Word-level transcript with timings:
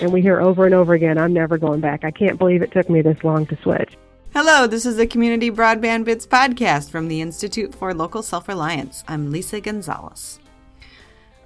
and 0.00 0.12
we 0.12 0.22
hear 0.22 0.40
over 0.40 0.64
and 0.64 0.74
over 0.74 0.94
again, 0.94 1.18
I'm 1.18 1.32
never 1.32 1.58
going 1.58 1.80
back. 1.80 2.04
I 2.04 2.10
can't 2.10 2.38
believe 2.38 2.62
it 2.62 2.72
took 2.72 2.88
me 2.90 3.02
this 3.02 3.22
long 3.24 3.46
to 3.46 3.56
switch. 3.62 3.96
Hello, 4.34 4.66
this 4.66 4.84
is 4.84 4.96
the 4.96 5.06
Community 5.06 5.50
Broadband 5.50 6.04
Bits 6.04 6.26
podcast 6.26 6.90
from 6.90 7.08
the 7.08 7.20
Institute 7.20 7.74
for 7.74 7.94
Local 7.94 8.22
Self 8.22 8.48
Reliance. 8.48 9.02
I'm 9.08 9.30
Lisa 9.30 9.60
Gonzalez. 9.60 10.38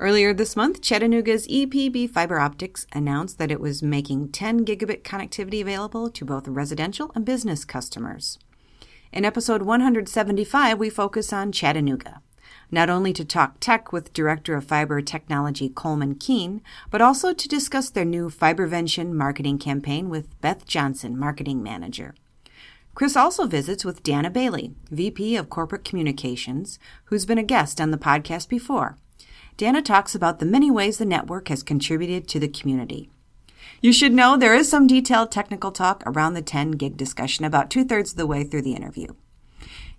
Earlier 0.00 0.32
this 0.32 0.56
month, 0.56 0.80
Chattanooga's 0.80 1.46
EPB 1.46 2.08
Fiber 2.08 2.40
Optics 2.40 2.86
announced 2.92 3.38
that 3.38 3.50
it 3.50 3.60
was 3.60 3.82
making 3.82 4.30
10 4.30 4.64
gigabit 4.64 5.02
connectivity 5.02 5.60
available 5.60 6.08
to 6.10 6.24
both 6.24 6.48
residential 6.48 7.12
and 7.14 7.24
business 7.24 7.64
customers. 7.64 8.38
In 9.12 9.24
episode 9.24 9.62
175, 9.62 10.78
we 10.78 10.88
focus 10.88 11.32
on 11.32 11.52
Chattanooga, 11.52 12.22
not 12.70 12.90
only 12.90 13.12
to 13.12 13.24
talk 13.24 13.56
tech 13.60 13.92
with 13.92 14.12
Director 14.12 14.54
of 14.54 14.64
Fiber 14.64 15.00
Technology 15.00 15.68
Colman 15.68 16.14
Keane, 16.14 16.62
but 16.90 17.00
also 17.02 17.32
to 17.32 17.48
discuss 17.48 17.90
their 17.90 18.04
new 18.04 18.28
Fibervention 18.30 19.12
marketing 19.12 19.58
campaign 19.58 20.08
with 20.08 20.40
Beth 20.40 20.66
Johnson, 20.66 21.18
Marketing 21.18 21.62
Manager. 21.62 22.14
Chris 22.94 23.16
also 23.16 23.46
visits 23.46 23.84
with 23.84 24.02
Danna 24.02 24.32
Bailey, 24.32 24.74
VP 24.90 25.36
of 25.36 25.48
Corporate 25.48 25.84
Communications, 25.84 26.78
who's 27.04 27.26
been 27.26 27.38
a 27.38 27.42
guest 27.42 27.80
on 27.80 27.90
the 27.90 27.98
podcast 27.98 28.48
before. 28.48 28.96
Danna 29.56 29.84
talks 29.84 30.14
about 30.14 30.38
the 30.38 30.46
many 30.46 30.70
ways 30.70 30.98
the 30.98 31.04
network 31.04 31.48
has 31.48 31.62
contributed 31.62 32.26
to 32.28 32.40
the 32.40 32.48
community. 32.48 33.10
You 33.80 33.92
should 33.92 34.12
know 34.12 34.36
there 34.36 34.54
is 34.54 34.68
some 34.68 34.86
detailed 34.86 35.30
technical 35.30 35.70
talk 35.72 36.02
around 36.04 36.34
the 36.34 36.42
10 36.42 36.72
gig 36.72 36.96
discussion 36.96 37.44
about 37.44 37.70
two 37.70 37.84
thirds 37.84 38.12
of 38.12 38.16
the 38.16 38.26
way 38.26 38.44
through 38.44 38.62
the 38.62 38.74
interview. 38.74 39.14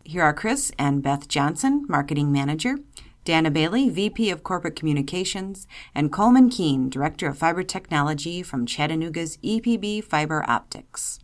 Here 0.04 0.24
are 0.24 0.34
Chris 0.34 0.72
and 0.80 1.04
Beth 1.04 1.28
Johnson, 1.28 1.86
Marketing 1.88 2.32
Manager, 2.32 2.78
Danna 3.24 3.54
Bailey, 3.54 3.88
VP 3.88 4.32
of 4.32 4.44
Corporate 4.44 4.76
Communications, 4.76 5.68
and 5.94 6.12
Colman 6.12 6.50
Keane, 6.50 6.90
Director 6.90 7.28
of 7.28 7.38
Fiber 7.38 7.62
Technology 7.62 8.42
from 8.42 8.66
Chattanooga's 8.66 9.38
EPB 9.38 10.04
Fiber 10.04 10.44
Optics. 10.48 11.20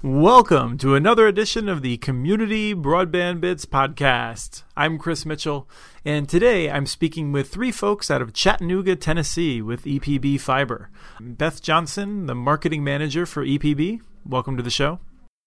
Welcome 0.00 0.78
to 0.78 0.94
another 0.94 1.26
edition 1.26 1.68
of 1.68 1.82
the 1.82 1.96
Community 1.96 2.72
Broadband 2.72 3.40
Bits 3.40 3.66
podcast. 3.66 4.62
I'm 4.76 4.96
Chris 4.96 5.26
Mitchell, 5.26 5.68
and 6.04 6.28
today 6.28 6.70
I'm 6.70 6.86
speaking 6.86 7.32
with 7.32 7.50
three 7.50 7.72
folks 7.72 8.12
out 8.12 8.22
of 8.22 8.32
Chattanooga, 8.32 8.94
Tennessee 8.94 9.60
with 9.60 9.82
EPB 9.82 10.40
Fiber. 10.40 10.88
Beth 11.20 11.60
Johnson, 11.60 12.26
the 12.26 12.36
marketing 12.36 12.84
manager 12.84 13.26
for 13.26 13.44
EPB. 13.44 14.00
Welcome 14.24 14.56
to 14.56 14.62
the 14.62 14.70
show. 14.70 15.00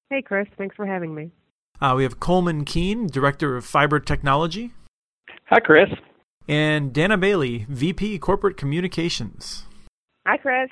Hey, 0.10 0.22
Chris. 0.22 0.50
Thanks 0.58 0.76
for 0.76 0.86
having 0.86 1.16
me. 1.16 1.32
Uh, 1.82 1.96
we 1.98 2.04
have 2.04 2.20
Colman 2.20 2.64
Keane, 2.64 3.08
Director 3.08 3.58
of 3.58 3.66
Fiber 3.66 4.00
Technology. 4.00 4.72
Hi, 5.46 5.60
Chris. 5.60 5.90
And 6.48 6.94
Danna 6.94 7.20
Bailey, 7.20 7.66
VP 7.70 8.20
Corporate 8.20 8.56
Communications. 8.56 9.64
Hi, 10.28 10.38
Chris. 10.38 10.70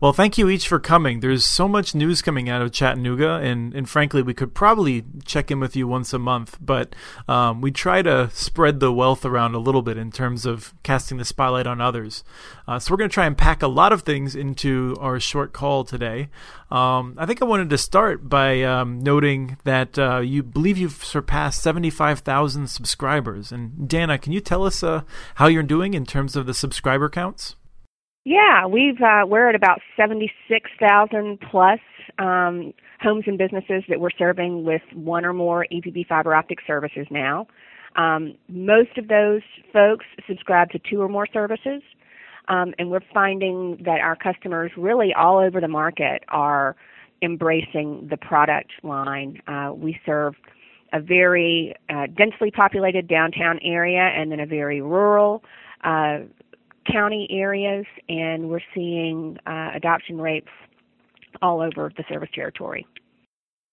Well, 0.00 0.14
thank 0.14 0.38
you 0.38 0.48
each 0.48 0.66
for 0.66 0.80
coming. 0.80 1.20
There's 1.20 1.44
so 1.44 1.68
much 1.68 1.94
news 1.94 2.22
coming 2.22 2.48
out 2.48 2.62
of 2.62 2.72
Chattanooga, 2.72 3.34
and, 3.34 3.74
and 3.74 3.86
frankly, 3.86 4.22
we 4.22 4.32
could 4.32 4.54
probably 4.54 5.04
check 5.26 5.50
in 5.50 5.60
with 5.60 5.76
you 5.76 5.86
once 5.86 6.14
a 6.14 6.18
month, 6.18 6.56
but 6.58 6.96
um, 7.28 7.60
we 7.60 7.70
try 7.70 8.00
to 8.00 8.30
spread 8.30 8.80
the 8.80 8.94
wealth 8.94 9.26
around 9.26 9.54
a 9.54 9.58
little 9.58 9.82
bit 9.82 9.98
in 9.98 10.10
terms 10.10 10.46
of 10.46 10.72
casting 10.82 11.18
the 11.18 11.24
spotlight 11.26 11.66
on 11.66 11.82
others. 11.82 12.24
Uh, 12.66 12.78
so 12.78 12.90
we're 12.90 12.96
going 12.96 13.10
to 13.10 13.14
try 13.14 13.26
and 13.26 13.36
pack 13.36 13.62
a 13.62 13.68
lot 13.68 13.92
of 13.92 14.00
things 14.00 14.34
into 14.34 14.96
our 15.00 15.20
short 15.20 15.52
call 15.52 15.84
today. 15.84 16.30
Um, 16.70 17.14
I 17.18 17.26
think 17.26 17.42
I 17.42 17.44
wanted 17.44 17.68
to 17.68 17.76
start 17.76 18.26
by 18.26 18.62
um, 18.62 19.00
noting 19.00 19.58
that 19.64 19.98
uh, 19.98 20.20
you 20.20 20.42
believe 20.42 20.78
you've 20.78 21.04
surpassed 21.04 21.62
75,000 21.62 22.68
subscribers. 22.68 23.52
And 23.52 23.86
Danna, 23.86 24.18
can 24.18 24.32
you 24.32 24.40
tell 24.40 24.64
us 24.64 24.82
uh, 24.82 25.02
how 25.34 25.48
you're 25.48 25.62
doing 25.62 25.92
in 25.92 26.06
terms 26.06 26.36
of 26.36 26.46
the 26.46 26.54
subscriber 26.54 27.10
counts? 27.10 27.56
Yeah, 28.24 28.66
we've 28.66 29.00
uh, 29.00 29.24
we're 29.26 29.48
at 29.48 29.54
about 29.54 29.80
seventy 29.96 30.30
six 30.46 30.70
thousand 30.78 31.40
plus 31.50 31.80
um, 32.18 32.74
homes 33.00 33.24
and 33.26 33.38
businesses 33.38 33.82
that 33.88 33.98
we're 33.98 34.10
serving 34.10 34.64
with 34.64 34.82
one 34.92 35.24
or 35.24 35.32
more 35.32 35.66
EPB 35.72 36.06
fiber 36.06 36.34
optic 36.34 36.58
services 36.66 37.06
now. 37.10 37.46
Um, 37.96 38.34
most 38.48 38.98
of 38.98 39.08
those 39.08 39.40
folks 39.72 40.04
subscribe 40.28 40.70
to 40.70 40.78
two 40.78 41.00
or 41.00 41.08
more 41.08 41.26
services, 41.32 41.82
um, 42.48 42.74
and 42.78 42.90
we're 42.90 43.00
finding 43.12 43.78
that 43.86 44.00
our 44.00 44.16
customers 44.16 44.70
really 44.76 45.14
all 45.14 45.38
over 45.38 45.58
the 45.58 45.68
market 45.68 46.22
are 46.28 46.76
embracing 47.22 48.06
the 48.10 48.18
product 48.18 48.70
line. 48.82 49.40
Uh, 49.46 49.72
we 49.74 49.98
serve 50.04 50.34
a 50.92 51.00
very 51.00 51.74
uh, 51.88 52.06
densely 52.18 52.50
populated 52.50 53.08
downtown 53.08 53.58
area 53.62 54.10
and 54.14 54.30
then 54.30 54.40
a 54.40 54.46
very 54.46 54.82
rural 54.82 55.42
uh, 55.84 56.18
county 56.90 57.26
areas, 57.30 57.86
and 58.08 58.48
we're 58.48 58.60
seeing 58.74 59.36
uh, 59.46 59.70
adoption 59.74 60.20
rates 60.20 60.48
all 61.42 61.60
over 61.60 61.92
the 61.96 62.04
service 62.08 62.30
territory. 62.34 62.86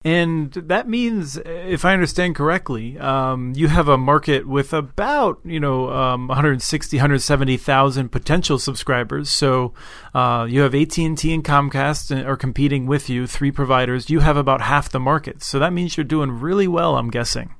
And 0.06 0.54
that 0.54 0.88
means, 0.88 1.38
if 1.44 1.84
I 1.84 1.92
understand 1.92 2.36
correctly, 2.36 3.00
um, 3.00 3.54
you 3.56 3.68
have 3.68 3.88
a 3.88 3.98
market 3.98 4.48
with 4.48 4.72
about 4.72 5.40
you 5.44 5.60
know 5.60 5.92
um, 5.92 6.28
160, 6.28 6.98
170,000 6.98 8.10
potential 8.10 8.60
subscribers. 8.60 9.30
So 9.30 9.74
uh, 10.14 10.46
you 10.48 10.62
have 10.62 10.76
AT 10.76 10.98
and 11.00 11.18
T 11.18 11.34
and 11.34 11.44
Comcast 11.44 12.26
are 12.26 12.38
competing 12.38 12.86
with 12.86 13.10
you, 13.10 13.26
three 13.26 13.52
providers. 13.52 14.10
You 14.10 14.20
have 14.20 14.38
about 14.38 14.62
half 14.62 14.90
the 14.90 15.00
market. 15.00 15.42
So 15.42 15.58
that 15.58 15.74
means 15.74 15.98
you're 15.98 16.04
doing 16.04 16.40
really 16.40 16.68
well. 16.68 16.96
I'm 16.96 17.10
guessing. 17.10 17.56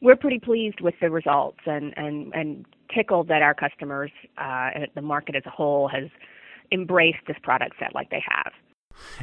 We're 0.00 0.16
pretty 0.16 0.40
pleased 0.40 0.80
with 0.80 0.94
the 1.00 1.10
results, 1.10 1.60
and 1.66 1.92
and 1.96 2.32
and 2.34 2.66
tickled 2.94 3.28
that 3.28 3.42
our 3.42 3.54
customers 3.54 4.10
uh, 4.38 4.70
and 4.74 4.88
the 4.94 5.02
market 5.02 5.34
as 5.36 5.42
a 5.46 5.50
whole 5.50 5.88
has 5.88 6.08
embraced 6.72 7.20
this 7.26 7.36
product 7.42 7.76
set 7.78 7.94
like 7.94 8.10
they 8.10 8.22
have. 8.26 8.52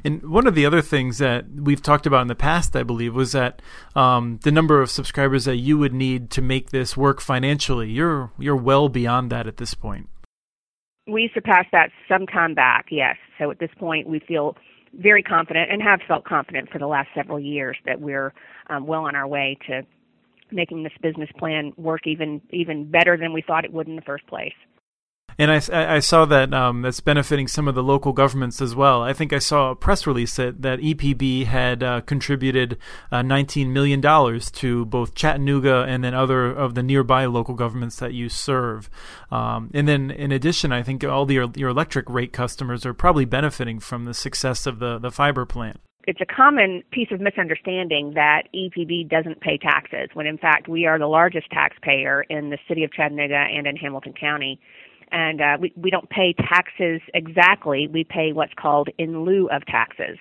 And 0.03 0.29
one 0.29 0.47
of 0.47 0.55
the 0.55 0.65
other 0.65 0.81
things 0.81 1.17
that 1.19 1.45
we've 1.49 1.81
talked 1.81 2.05
about 2.05 2.21
in 2.21 2.27
the 2.27 2.35
past, 2.35 2.75
I 2.75 2.83
believe, 2.83 3.15
was 3.15 3.31
that 3.31 3.61
um, 3.95 4.39
the 4.43 4.51
number 4.51 4.81
of 4.81 4.89
subscribers 4.89 5.45
that 5.45 5.57
you 5.57 5.77
would 5.77 5.93
need 5.93 6.29
to 6.31 6.41
make 6.41 6.71
this 6.71 6.97
work 6.97 7.21
financially. 7.21 7.89
You're 7.89 8.31
you're 8.37 8.55
well 8.55 8.89
beyond 8.89 9.31
that 9.31 9.47
at 9.47 9.57
this 9.57 9.73
point. 9.73 10.09
We 11.07 11.29
surpassed 11.33 11.69
that 11.71 11.89
some 12.07 12.27
time 12.27 12.53
back, 12.53 12.87
yes. 12.91 13.15
So 13.39 13.49
at 13.49 13.59
this 13.59 13.71
point, 13.79 14.07
we 14.07 14.19
feel 14.19 14.55
very 14.93 15.23
confident 15.23 15.71
and 15.71 15.81
have 15.81 16.01
felt 16.07 16.25
confident 16.25 16.69
for 16.69 16.77
the 16.77 16.87
last 16.87 17.09
several 17.15 17.39
years 17.39 17.77
that 17.85 18.01
we're 18.01 18.33
um, 18.69 18.85
well 18.85 19.05
on 19.05 19.15
our 19.15 19.27
way 19.27 19.57
to 19.67 19.83
making 20.51 20.83
this 20.83 20.93
business 21.01 21.29
plan 21.37 21.73
work 21.77 22.01
even 22.05 22.41
even 22.51 22.89
better 22.89 23.17
than 23.17 23.33
we 23.33 23.41
thought 23.41 23.65
it 23.65 23.73
would 23.73 23.87
in 23.87 23.95
the 23.95 24.01
first 24.01 24.25
place. 24.27 24.53
And 25.37 25.51
I, 25.51 25.95
I 25.95 25.99
saw 25.99 26.25
that 26.25 26.53
um, 26.53 26.81
that's 26.81 26.99
benefiting 26.99 27.47
some 27.47 27.67
of 27.67 27.75
the 27.75 27.83
local 27.83 28.13
governments 28.13 28.61
as 28.61 28.75
well. 28.75 29.01
I 29.01 29.13
think 29.13 29.33
I 29.33 29.39
saw 29.39 29.71
a 29.71 29.75
press 29.75 30.05
release 30.05 30.35
that, 30.35 30.61
that 30.61 30.79
EPB 30.79 31.45
had 31.45 31.83
uh, 31.83 32.01
contributed 32.01 32.77
uh, 33.11 33.21
$19 33.21 33.69
million 33.69 34.01
to 34.01 34.85
both 34.85 35.15
Chattanooga 35.15 35.85
and 35.87 36.03
then 36.03 36.13
other 36.13 36.45
of 36.47 36.75
the 36.75 36.83
nearby 36.83 37.25
local 37.25 37.55
governments 37.55 37.95
that 37.97 38.13
you 38.13 38.29
serve. 38.29 38.89
Um, 39.31 39.71
and 39.73 39.87
then 39.87 40.11
in 40.11 40.31
addition, 40.31 40.71
I 40.71 40.83
think 40.83 41.03
all 41.03 41.25
the, 41.25 41.49
your, 41.55 41.69
electric 41.69 42.09
rate 42.09 42.33
customers 42.33 42.85
are 42.85 42.93
probably 42.93 43.25
benefiting 43.25 43.79
from 43.79 44.05
the 44.05 44.13
success 44.13 44.67
of 44.67 44.79
the, 44.79 44.99
the 44.99 45.11
fiber 45.11 45.45
plant 45.45 45.79
it's 46.07 46.21
a 46.21 46.25
common 46.25 46.83
piece 46.91 47.09
of 47.11 47.21
misunderstanding 47.21 48.13
that 48.15 48.43
EPB 48.55 49.09
doesn't 49.09 49.41
pay 49.41 49.57
taxes 49.57 50.09
when 50.13 50.25
in 50.25 50.37
fact 50.37 50.67
we 50.67 50.85
are 50.85 50.97
the 50.97 51.07
largest 51.07 51.49
taxpayer 51.51 52.23
in 52.23 52.49
the 52.49 52.57
city 52.67 52.83
of 52.83 52.91
Chattanooga 52.91 53.35
and 53.35 53.67
in 53.67 53.75
Hamilton 53.75 54.13
County. 54.19 54.59
And 55.11 55.41
uh, 55.41 55.57
we, 55.59 55.73
we 55.75 55.89
don't 55.89 56.09
pay 56.09 56.33
taxes 56.33 57.01
exactly, 57.13 57.87
we 57.87 58.03
pay 58.03 58.31
what's 58.31 58.53
called 58.53 58.89
in 58.97 59.25
lieu 59.25 59.49
of 59.49 59.65
taxes. 59.65 60.17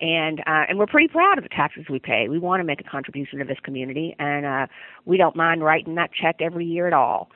And 0.00 0.40
uh, 0.40 0.66
and 0.68 0.78
we're 0.78 0.86
pretty 0.86 1.08
proud 1.08 1.38
of 1.38 1.44
the 1.44 1.48
taxes 1.48 1.86
we 1.88 1.98
pay. 1.98 2.28
We 2.28 2.38
want 2.38 2.60
to 2.60 2.64
make 2.64 2.80
a 2.80 2.84
contribution 2.84 3.38
to 3.38 3.44
this 3.46 3.58
community, 3.62 4.14
and 4.18 4.44
uh, 4.44 4.66
we 5.06 5.16
don't 5.16 5.36
mind 5.36 5.64
writing 5.64 5.94
that 5.94 6.10
check 6.12 6.36
every 6.40 6.66
year 6.66 6.86
at 6.86 6.92
all. 6.92 7.30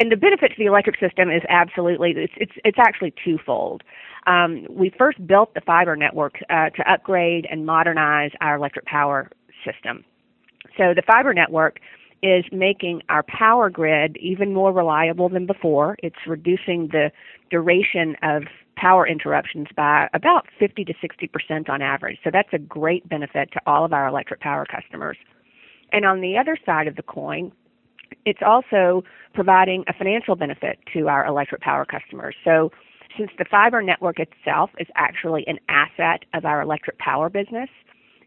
And 0.00 0.10
the 0.10 0.16
benefit 0.16 0.48
to 0.50 0.56
the 0.58 0.66
electric 0.66 0.98
system 0.98 1.30
is 1.30 1.42
absolutely 1.48 2.12
it's 2.16 2.32
it's, 2.36 2.52
it's 2.64 2.78
actually 2.78 3.14
twofold. 3.24 3.82
Um, 4.26 4.66
we 4.70 4.90
first 4.96 5.24
built 5.26 5.54
the 5.54 5.60
fiber 5.60 5.96
network 5.96 6.34
uh, 6.50 6.70
to 6.70 6.90
upgrade 6.90 7.46
and 7.50 7.66
modernize 7.66 8.30
our 8.40 8.56
electric 8.56 8.86
power 8.86 9.30
system. 9.64 10.04
So 10.76 10.94
the 10.94 11.02
fiber 11.06 11.34
network 11.34 11.78
is 12.22 12.44
making 12.50 13.02
our 13.10 13.22
power 13.22 13.68
grid 13.68 14.16
even 14.16 14.54
more 14.54 14.72
reliable 14.72 15.28
than 15.28 15.46
before. 15.46 15.96
It's 16.02 16.16
reducing 16.26 16.88
the 16.88 17.12
duration 17.50 18.16
of 18.22 18.44
power 18.76 19.06
interruptions 19.06 19.68
by 19.76 20.08
about 20.14 20.46
50 20.58 20.84
to 20.86 20.94
60 21.00 21.28
percent 21.28 21.70
on 21.70 21.82
average. 21.82 22.18
So 22.24 22.30
that's 22.32 22.48
a 22.52 22.58
great 22.58 23.08
benefit 23.08 23.52
to 23.52 23.60
all 23.66 23.84
of 23.84 23.92
our 23.92 24.08
electric 24.08 24.40
power 24.40 24.64
customers. 24.64 25.18
And 25.92 26.04
on 26.04 26.20
the 26.20 26.36
other 26.38 26.56
side 26.66 26.88
of 26.88 26.96
the 26.96 27.02
coin, 27.02 27.52
it's 28.24 28.40
also 28.44 29.02
providing 29.34 29.84
a 29.88 29.92
financial 29.92 30.36
benefit 30.36 30.78
to 30.92 31.08
our 31.08 31.26
electric 31.26 31.60
power 31.60 31.84
customers. 31.84 32.34
So 32.44 32.70
since 33.18 33.30
the 33.38 33.44
fiber 33.44 33.82
network 33.82 34.18
itself 34.18 34.70
is 34.78 34.88
actually 34.96 35.44
an 35.46 35.58
asset 35.68 36.24
of 36.34 36.44
our 36.44 36.60
electric 36.62 36.98
power 36.98 37.28
business, 37.28 37.68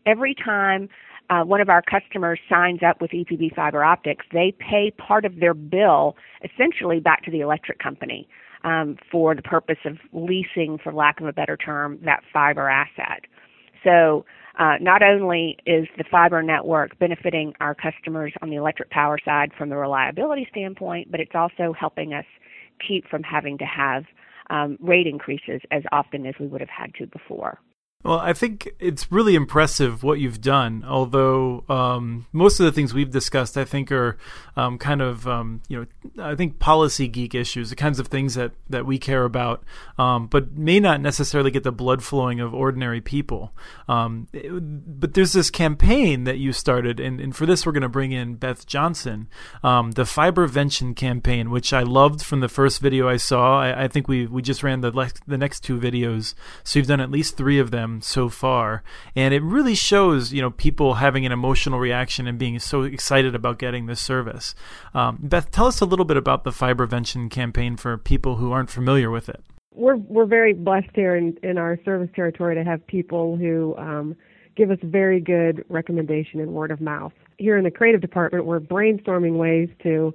every 0.05 0.33
time 0.33 0.87
uh, 1.29 1.43
one 1.43 1.59
of 1.59 1.69
our 1.69 1.81
customers 1.81 2.39
signs 2.49 2.79
up 2.87 3.01
with 3.01 3.11
EPB 3.11 3.53
Fiber 3.53 3.83
Optics, 3.83 4.25
they 4.31 4.53
pay 4.59 4.91
part 4.97 5.25
of 5.25 5.39
their 5.39 5.53
bill 5.53 6.15
essentially 6.43 6.99
back 7.01 7.23
to 7.25 7.31
the 7.31 7.41
electric 7.41 7.79
company. 7.79 8.27
um, 8.63 8.97
for 9.11 9.35
the 9.35 9.41
purpose 9.41 9.77
of 9.85 9.97
leasing, 10.13 10.77
for 10.83 10.91
lack 10.93 11.19
of 11.19 11.27
a 11.27 11.33
better 11.33 11.57
term, 11.57 11.99
that 12.03 12.23
fiber 12.33 12.69
asset. 12.69 13.21
So 13.83 14.25
uh, 14.57 14.75
not 14.81 15.03
only 15.03 15.57
is 15.65 15.87
the 15.97 16.03
fiber 16.09 16.41
network 16.41 16.97
benefiting 16.99 17.53
our 17.59 17.75
customers 17.75 18.33
on 18.41 18.49
the 18.49 18.55
electric 18.55 18.89
power 18.89 19.17
side 19.23 19.51
from 19.57 19.69
the 19.69 19.77
reliability 19.77 20.47
standpoint, 20.49 21.11
but 21.11 21.19
it's 21.19 21.35
also 21.35 21.73
helping 21.79 22.13
us 22.13 22.25
keep 22.85 23.07
from 23.07 23.23
having 23.23 23.57
to 23.57 23.65
have 23.65 24.03
um, 24.49 24.77
rate 24.81 25.07
increases 25.07 25.61
as 25.71 25.83
often 25.91 26.25
as 26.25 26.33
we 26.39 26.47
would 26.47 26.61
have 26.61 26.69
had 26.69 26.93
to 26.95 27.05
before. 27.07 27.59
Well, 28.03 28.19
I 28.19 28.31
think 28.33 28.69
it's 28.79 29.11
really 29.11 29.35
impressive 29.35 30.03
what 30.03 30.19
you've 30.19 30.39
done. 30.39 30.85
Although 30.87 31.65
um, 31.67 32.27
most 32.31 32.59
of 32.59 32.65
the 32.65 32.71
things 32.71 32.93
we've 32.93 33.09
discussed, 33.09 33.57
I 33.57 33.65
think, 33.65 33.91
are 33.91 34.17
um, 34.55 34.77
kind 34.77 35.01
of 35.01 35.27
um, 35.27 35.61
you 35.67 35.89
know, 36.15 36.23
I 36.23 36.35
think 36.35 36.59
policy 36.59 37.07
geek 37.07 37.33
issues, 37.33 37.71
the 37.71 37.75
kinds 37.75 37.99
of 37.99 38.07
things 38.07 38.35
that 38.35 38.51
that 38.69 38.85
we 38.85 38.99
care 38.99 39.25
about, 39.25 39.63
um, 39.97 40.27
but 40.27 40.53
may 40.55 40.79
not 40.79 41.01
necessarily 41.01 41.49
get 41.49 41.63
the 41.63 41.71
blood 41.71 42.03
flowing 42.03 42.39
of 42.39 42.53
ordinary 42.53 43.01
people. 43.01 43.51
Um, 43.89 44.27
it, 44.31 44.51
but 44.99 45.15
there's 45.15 45.33
this 45.33 45.49
campaign 45.49 46.23
that 46.25 46.37
you 46.37 46.53
started, 46.53 46.99
and, 46.99 47.19
and 47.19 47.35
for 47.35 47.47
this, 47.47 47.65
we're 47.65 47.71
going 47.71 47.81
to 47.81 47.89
bring 47.89 48.11
in 48.11 48.35
Beth 48.35 48.67
Johnson, 48.67 49.27
um, 49.63 49.91
the 49.91 50.03
Fibervention 50.03 50.95
campaign, 50.95 51.49
which 51.49 51.73
I 51.73 51.81
loved 51.81 52.21
from 52.21 52.41
the 52.41 52.49
first 52.49 52.79
video 52.79 53.09
I 53.09 53.17
saw. 53.17 53.59
I, 53.59 53.83
I 53.83 53.87
think 53.87 54.07
we 54.07 54.27
we 54.27 54.43
just 54.43 54.61
ran 54.61 54.81
the 54.81 54.91
le- 54.91 55.09
the 55.25 55.37
next 55.37 55.61
two 55.61 55.79
videos, 55.79 56.35
so 56.63 56.77
you've 56.77 56.87
done 56.87 57.01
at 57.01 57.11
least 57.11 57.35
three 57.35 57.57
of 57.57 57.71
them 57.71 57.86
them 57.87 58.01
so 58.01 58.29
far, 58.29 58.83
and 59.15 59.33
it 59.33 59.41
really 59.41 59.75
shows 59.75 60.33
you 60.33 60.41
know 60.41 60.51
people 60.51 60.95
having 60.95 61.25
an 61.25 61.31
emotional 61.31 61.79
reaction 61.79 62.27
and 62.27 62.37
being 62.37 62.59
so 62.59 62.83
excited 62.83 63.35
about 63.35 63.59
getting 63.59 63.85
this 63.85 64.01
service. 64.01 64.55
Um, 64.93 65.19
Beth, 65.21 65.51
tell 65.51 65.67
us 65.67 65.81
a 65.81 65.85
little 65.85 66.05
bit 66.05 66.17
about 66.17 66.43
the 66.43 66.51
Fibervention 66.51 67.29
campaign 67.29 67.77
for 67.77 67.97
people 67.97 68.35
who 68.35 68.51
aren't 68.51 68.69
familiar 68.69 69.09
with 69.09 69.29
it. 69.29 69.43
We're 69.73 69.97
we're 69.97 70.25
very 70.25 70.53
blessed 70.53 70.89
here 70.93 71.15
in 71.15 71.37
in 71.43 71.57
our 71.57 71.79
service 71.85 72.09
territory 72.15 72.55
to 72.55 72.63
have 72.63 72.85
people 72.87 73.37
who. 73.37 73.75
Um, 73.77 74.15
give 74.55 74.71
us 74.71 74.79
very 74.81 75.21
good 75.21 75.63
recommendation 75.69 76.39
and 76.39 76.51
word 76.51 76.71
of 76.71 76.81
mouth. 76.81 77.13
Here 77.37 77.57
in 77.57 77.63
the 77.63 77.69
creative 77.69 78.01
department, 78.01 78.45
we're 78.45 78.59
brainstorming 78.59 79.37
ways 79.37 79.69
to, 79.83 80.13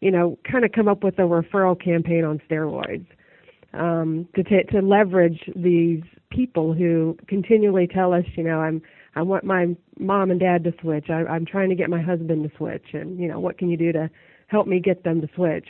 you 0.00 0.10
know, 0.10 0.38
kind 0.50 0.64
of 0.64 0.72
come 0.72 0.88
up 0.88 1.04
with 1.04 1.18
a 1.18 1.22
referral 1.22 1.78
campaign 1.78 2.24
on 2.24 2.40
steroids 2.48 3.06
um, 3.74 4.26
to 4.34 4.42
t- 4.42 4.62
to 4.70 4.80
leverage 4.80 5.50
these 5.54 6.02
people 6.34 6.72
who 6.72 7.16
continually 7.28 7.86
tell 7.86 8.12
us, 8.12 8.24
you 8.36 8.42
know, 8.42 8.60
I'm 8.60 8.82
I 9.16 9.22
want 9.22 9.44
my 9.44 9.76
mom 9.98 10.30
and 10.30 10.40
dad 10.40 10.64
to 10.64 10.74
switch. 10.80 11.06
I, 11.08 11.24
I'm 11.24 11.46
trying 11.46 11.68
to 11.68 11.76
get 11.76 11.88
my 11.88 12.02
husband 12.02 12.48
to 12.48 12.56
switch, 12.56 12.86
and 12.92 13.18
you 13.18 13.28
know, 13.28 13.38
what 13.38 13.58
can 13.58 13.70
you 13.70 13.76
do 13.76 13.92
to 13.92 14.10
help 14.48 14.66
me 14.66 14.80
get 14.80 15.04
them 15.04 15.20
to 15.20 15.28
switch? 15.34 15.68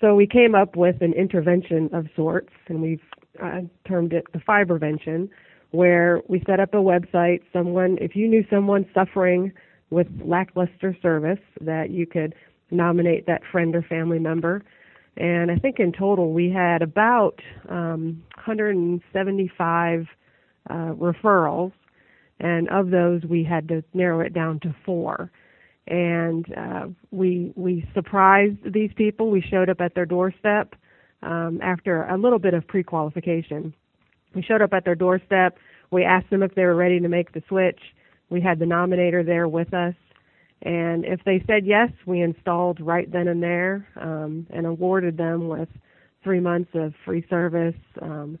So 0.00 0.14
we 0.14 0.26
came 0.26 0.54
up 0.54 0.76
with 0.76 0.96
an 1.00 1.12
intervention 1.14 1.90
of 1.92 2.06
sorts, 2.14 2.52
and 2.68 2.82
we've 2.82 3.00
uh, 3.42 3.60
termed 3.86 4.12
it 4.12 4.24
the 4.32 4.38
fibervention, 4.40 5.28
where 5.70 6.20
we 6.28 6.42
set 6.46 6.60
up 6.60 6.74
a 6.74 6.78
website. 6.78 7.40
Someone, 7.52 7.96
if 8.00 8.14
you 8.14 8.28
knew 8.28 8.44
someone 8.50 8.84
suffering 8.92 9.52
with 9.90 10.06
lackluster 10.22 10.96
service, 11.00 11.40
that 11.60 11.90
you 11.90 12.06
could 12.06 12.34
nominate 12.70 13.26
that 13.26 13.42
friend 13.50 13.74
or 13.74 13.82
family 13.82 14.18
member 14.18 14.62
and 15.20 15.50
I 15.50 15.56
think 15.56 15.78
in 15.78 15.92
total 15.92 16.32
we 16.32 16.50
had 16.50 16.80
about 16.80 17.40
um, 17.68 18.22
175 18.36 20.06
uh, 20.68 20.74
referrals, 20.74 21.72
and 22.40 22.68
of 22.70 22.88
those 22.88 23.22
we 23.24 23.44
had 23.44 23.68
to 23.68 23.84
narrow 23.92 24.20
it 24.20 24.32
down 24.32 24.60
to 24.60 24.74
four. 24.84 25.30
And 25.86 26.46
uh, 26.56 26.86
we 27.10 27.52
we 27.54 27.86
surprised 27.92 28.56
these 28.72 28.90
people. 28.96 29.30
We 29.30 29.42
showed 29.42 29.68
up 29.68 29.82
at 29.82 29.94
their 29.94 30.06
doorstep 30.06 30.74
um, 31.22 31.60
after 31.62 32.04
a 32.04 32.16
little 32.16 32.38
bit 32.38 32.54
of 32.54 32.66
pre-qualification. 32.66 33.74
We 34.34 34.42
showed 34.42 34.62
up 34.62 34.72
at 34.72 34.86
their 34.86 34.94
doorstep. 34.94 35.58
We 35.90 36.02
asked 36.02 36.30
them 36.30 36.42
if 36.42 36.54
they 36.54 36.64
were 36.64 36.76
ready 36.76 36.98
to 36.98 37.08
make 37.08 37.32
the 37.32 37.42
switch. 37.46 37.80
We 38.30 38.40
had 38.40 38.58
the 38.58 38.64
nominator 38.64 39.26
there 39.26 39.48
with 39.48 39.74
us, 39.74 39.94
and 40.62 41.04
if 41.04 41.20
they 41.24 41.42
said 41.46 41.64
yes, 41.64 41.90
we 42.06 42.20
installed 42.20 42.80
right 42.80 43.10
then 43.10 43.28
and 43.28 43.42
there 43.42 43.86
um, 44.00 44.46
and 44.50 44.66
awarded 44.66 45.16
them 45.16 45.48
with 45.48 45.68
three 46.22 46.40
months 46.40 46.70
of 46.74 46.92
free 47.04 47.24
service, 47.30 47.74
um, 48.02 48.38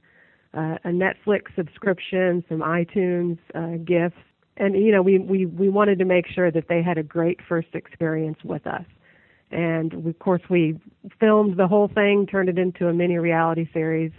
uh, 0.52 0.76
a 0.84 0.88
Netflix 0.88 1.54
subscription, 1.56 2.44
some 2.48 2.60
iTunes 2.60 3.38
uh, 3.54 3.78
gifts, 3.84 4.20
and 4.56 4.74
you 4.74 4.92
know 4.92 5.00
we, 5.00 5.18
we 5.18 5.46
we 5.46 5.68
wanted 5.68 5.98
to 5.98 6.04
make 6.04 6.26
sure 6.26 6.50
that 6.50 6.68
they 6.68 6.82
had 6.82 6.98
a 6.98 7.02
great 7.02 7.38
first 7.48 7.68
experience 7.74 8.38
with 8.44 8.66
us. 8.66 8.84
And 9.50 9.92
we, 10.04 10.10
of 10.10 10.18
course, 10.18 10.42
we 10.50 10.78
filmed 11.18 11.56
the 11.56 11.66
whole 11.66 11.88
thing, 11.88 12.26
turned 12.30 12.48
it 12.48 12.58
into 12.58 12.88
a 12.88 12.92
mini 12.92 13.18
reality 13.18 13.68
series 13.72 14.12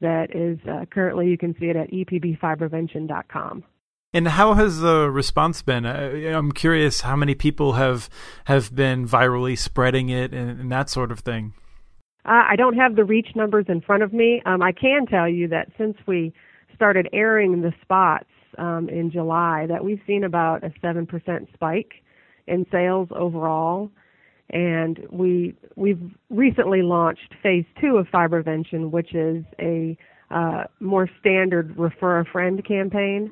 that 0.00 0.34
is 0.34 0.58
uh, 0.68 0.84
currently 0.86 1.28
you 1.28 1.38
can 1.38 1.54
see 1.60 1.66
it 1.66 1.76
at 1.76 1.90
epbfibervention.com. 1.90 3.64
And 4.14 4.28
how 4.28 4.52
has 4.54 4.80
the 4.80 5.10
response 5.10 5.62
been? 5.62 5.86
I'm 5.86 6.52
curious 6.52 7.00
how 7.00 7.16
many 7.16 7.34
people 7.34 7.74
have 7.74 8.10
have 8.44 8.74
been 8.74 9.08
virally 9.08 9.56
spreading 9.56 10.10
it 10.10 10.34
and, 10.34 10.60
and 10.60 10.72
that 10.72 10.90
sort 10.90 11.10
of 11.10 11.20
thing. 11.20 11.54
Uh, 12.26 12.44
I 12.50 12.56
don't 12.56 12.76
have 12.76 12.94
the 12.94 13.04
reach 13.04 13.28
numbers 13.34 13.66
in 13.68 13.80
front 13.80 14.02
of 14.02 14.12
me. 14.12 14.42
Um, 14.44 14.62
I 14.62 14.72
can 14.72 15.06
tell 15.06 15.28
you 15.28 15.48
that 15.48 15.68
since 15.78 15.96
we 16.06 16.32
started 16.74 17.08
airing 17.12 17.62
the 17.62 17.72
spots 17.80 18.28
um, 18.58 18.90
in 18.90 19.10
July, 19.10 19.66
that 19.68 19.82
we've 19.82 20.00
seen 20.06 20.24
about 20.24 20.62
a 20.62 20.72
seven 20.82 21.06
percent 21.06 21.48
spike 21.54 21.94
in 22.46 22.66
sales 22.70 23.08
overall, 23.16 23.90
and 24.50 25.00
we 25.10 25.54
we've 25.74 26.02
recently 26.28 26.82
launched 26.82 27.34
phase 27.42 27.64
two 27.80 27.96
of 27.96 28.06
Fibervention, 28.08 28.90
which 28.90 29.14
is 29.14 29.42
a 29.58 29.96
uh, 30.30 30.64
more 30.80 31.08
standard 31.18 31.78
refer 31.78 32.20
a 32.20 32.26
friend 32.26 32.62
campaign 32.62 33.30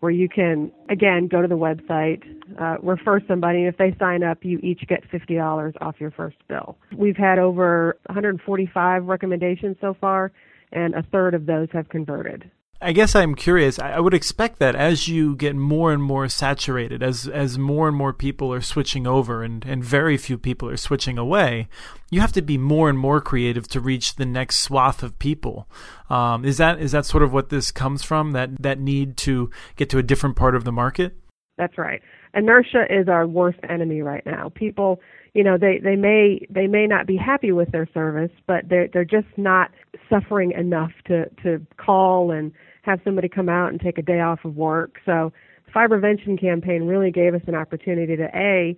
where 0.00 0.12
you 0.12 0.28
can 0.28 0.72
again 0.88 1.28
go 1.28 1.40
to 1.40 1.48
the 1.48 1.56
website, 1.56 2.22
uh, 2.60 2.78
refer 2.82 3.20
somebody, 3.28 3.58
and 3.60 3.68
if 3.68 3.76
they 3.76 3.94
sign 3.98 4.22
up, 4.22 4.38
you 4.44 4.58
each 4.62 4.86
get 4.88 5.02
fifty 5.10 5.36
dollars 5.36 5.74
off 5.80 5.96
your 5.98 6.10
first 6.10 6.36
bill. 6.48 6.76
We've 6.96 7.16
had 7.16 7.38
over 7.38 7.98
145 8.06 9.04
recommendations 9.04 9.76
so 9.80 9.94
far, 10.00 10.32
and 10.72 10.94
a 10.94 11.02
third 11.02 11.34
of 11.34 11.46
those 11.46 11.68
have 11.72 11.88
converted. 11.88 12.50
I 12.82 12.92
guess 12.92 13.14
I'm 13.14 13.34
curious. 13.34 13.78
I 13.78 14.00
would 14.00 14.14
expect 14.14 14.58
that 14.58 14.74
as 14.74 15.06
you 15.06 15.36
get 15.36 15.54
more 15.54 15.92
and 15.92 16.02
more 16.02 16.28
saturated, 16.28 17.02
as 17.02 17.28
as 17.28 17.58
more 17.58 17.88
and 17.88 17.96
more 17.96 18.14
people 18.14 18.54
are 18.54 18.62
switching 18.62 19.06
over, 19.06 19.42
and 19.42 19.64
and 19.66 19.84
very 19.84 20.16
few 20.16 20.38
people 20.38 20.66
are 20.70 20.78
switching 20.78 21.18
away, 21.18 21.68
you 22.10 22.22
have 22.22 22.32
to 22.32 22.42
be 22.42 22.56
more 22.56 22.88
and 22.88 22.98
more 22.98 23.20
creative 23.20 23.68
to 23.68 23.80
reach 23.80 24.16
the 24.16 24.24
next 24.24 24.60
swath 24.60 25.02
of 25.02 25.18
people. 25.18 25.68
Um, 26.08 26.46
is 26.46 26.56
that 26.56 26.80
is 26.80 26.92
that 26.92 27.04
sort 27.04 27.22
of 27.22 27.34
what 27.34 27.50
this 27.50 27.70
comes 27.70 28.02
from? 28.02 28.32
That 28.32 28.62
that 28.62 28.80
need 28.80 29.18
to 29.18 29.50
get 29.76 29.90
to 29.90 29.98
a 29.98 30.02
different 30.02 30.36
part 30.36 30.54
of 30.54 30.64
the 30.64 30.72
market. 30.72 31.18
That's 31.58 31.76
right. 31.76 32.00
Inertia 32.32 32.86
is 32.88 33.08
our 33.08 33.26
worst 33.26 33.58
enemy 33.68 34.00
right 34.00 34.24
now. 34.24 34.48
People 34.54 35.00
you 35.34 35.44
know 35.44 35.58
they 35.58 35.78
they 35.84 35.96
may 35.96 36.46
they 36.48 36.66
may 36.66 36.86
not 36.86 37.06
be 37.06 37.16
happy 37.16 37.52
with 37.52 37.70
their 37.70 37.88
service 37.92 38.32
but 38.46 38.68
they're 38.68 38.88
they're 38.92 39.04
just 39.04 39.28
not 39.36 39.70
suffering 40.08 40.52
enough 40.52 40.90
to 41.06 41.28
to 41.42 41.64
call 41.76 42.32
and 42.32 42.52
have 42.82 43.00
somebody 43.04 43.28
come 43.28 43.48
out 43.48 43.70
and 43.70 43.80
take 43.80 43.98
a 43.98 44.02
day 44.02 44.20
off 44.20 44.40
of 44.44 44.56
work. 44.56 44.96
So 45.04 45.32
the 45.66 45.72
Fibervention 45.72 46.40
campaign 46.40 46.86
really 46.86 47.10
gave 47.10 47.34
us 47.34 47.42
an 47.46 47.54
opportunity 47.54 48.16
to 48.16 48.28
a, 48.34 48.76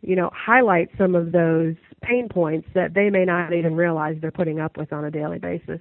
you 0.00 0.16
know, 0.16 0.30
highlight 0.34 0.90
some 0.98 1.14
of 1.14 1.32
those 1.32 1.74
pain 2.02 2.28
points 2.28 2.68
that 2.74 2.94
they 2.94 3.10
may 3.10 3.24
not 3.24 3.52
even 3.52 3.74
realize 3.74 4.16
they're 4.20 4.30
putting 4.30 4.60
up 4.60 4.76
with 4.76 4.92
on 4.92 5.04
a 5.04 5.10
daily 5.10 5.38
basis, 5.38 5.80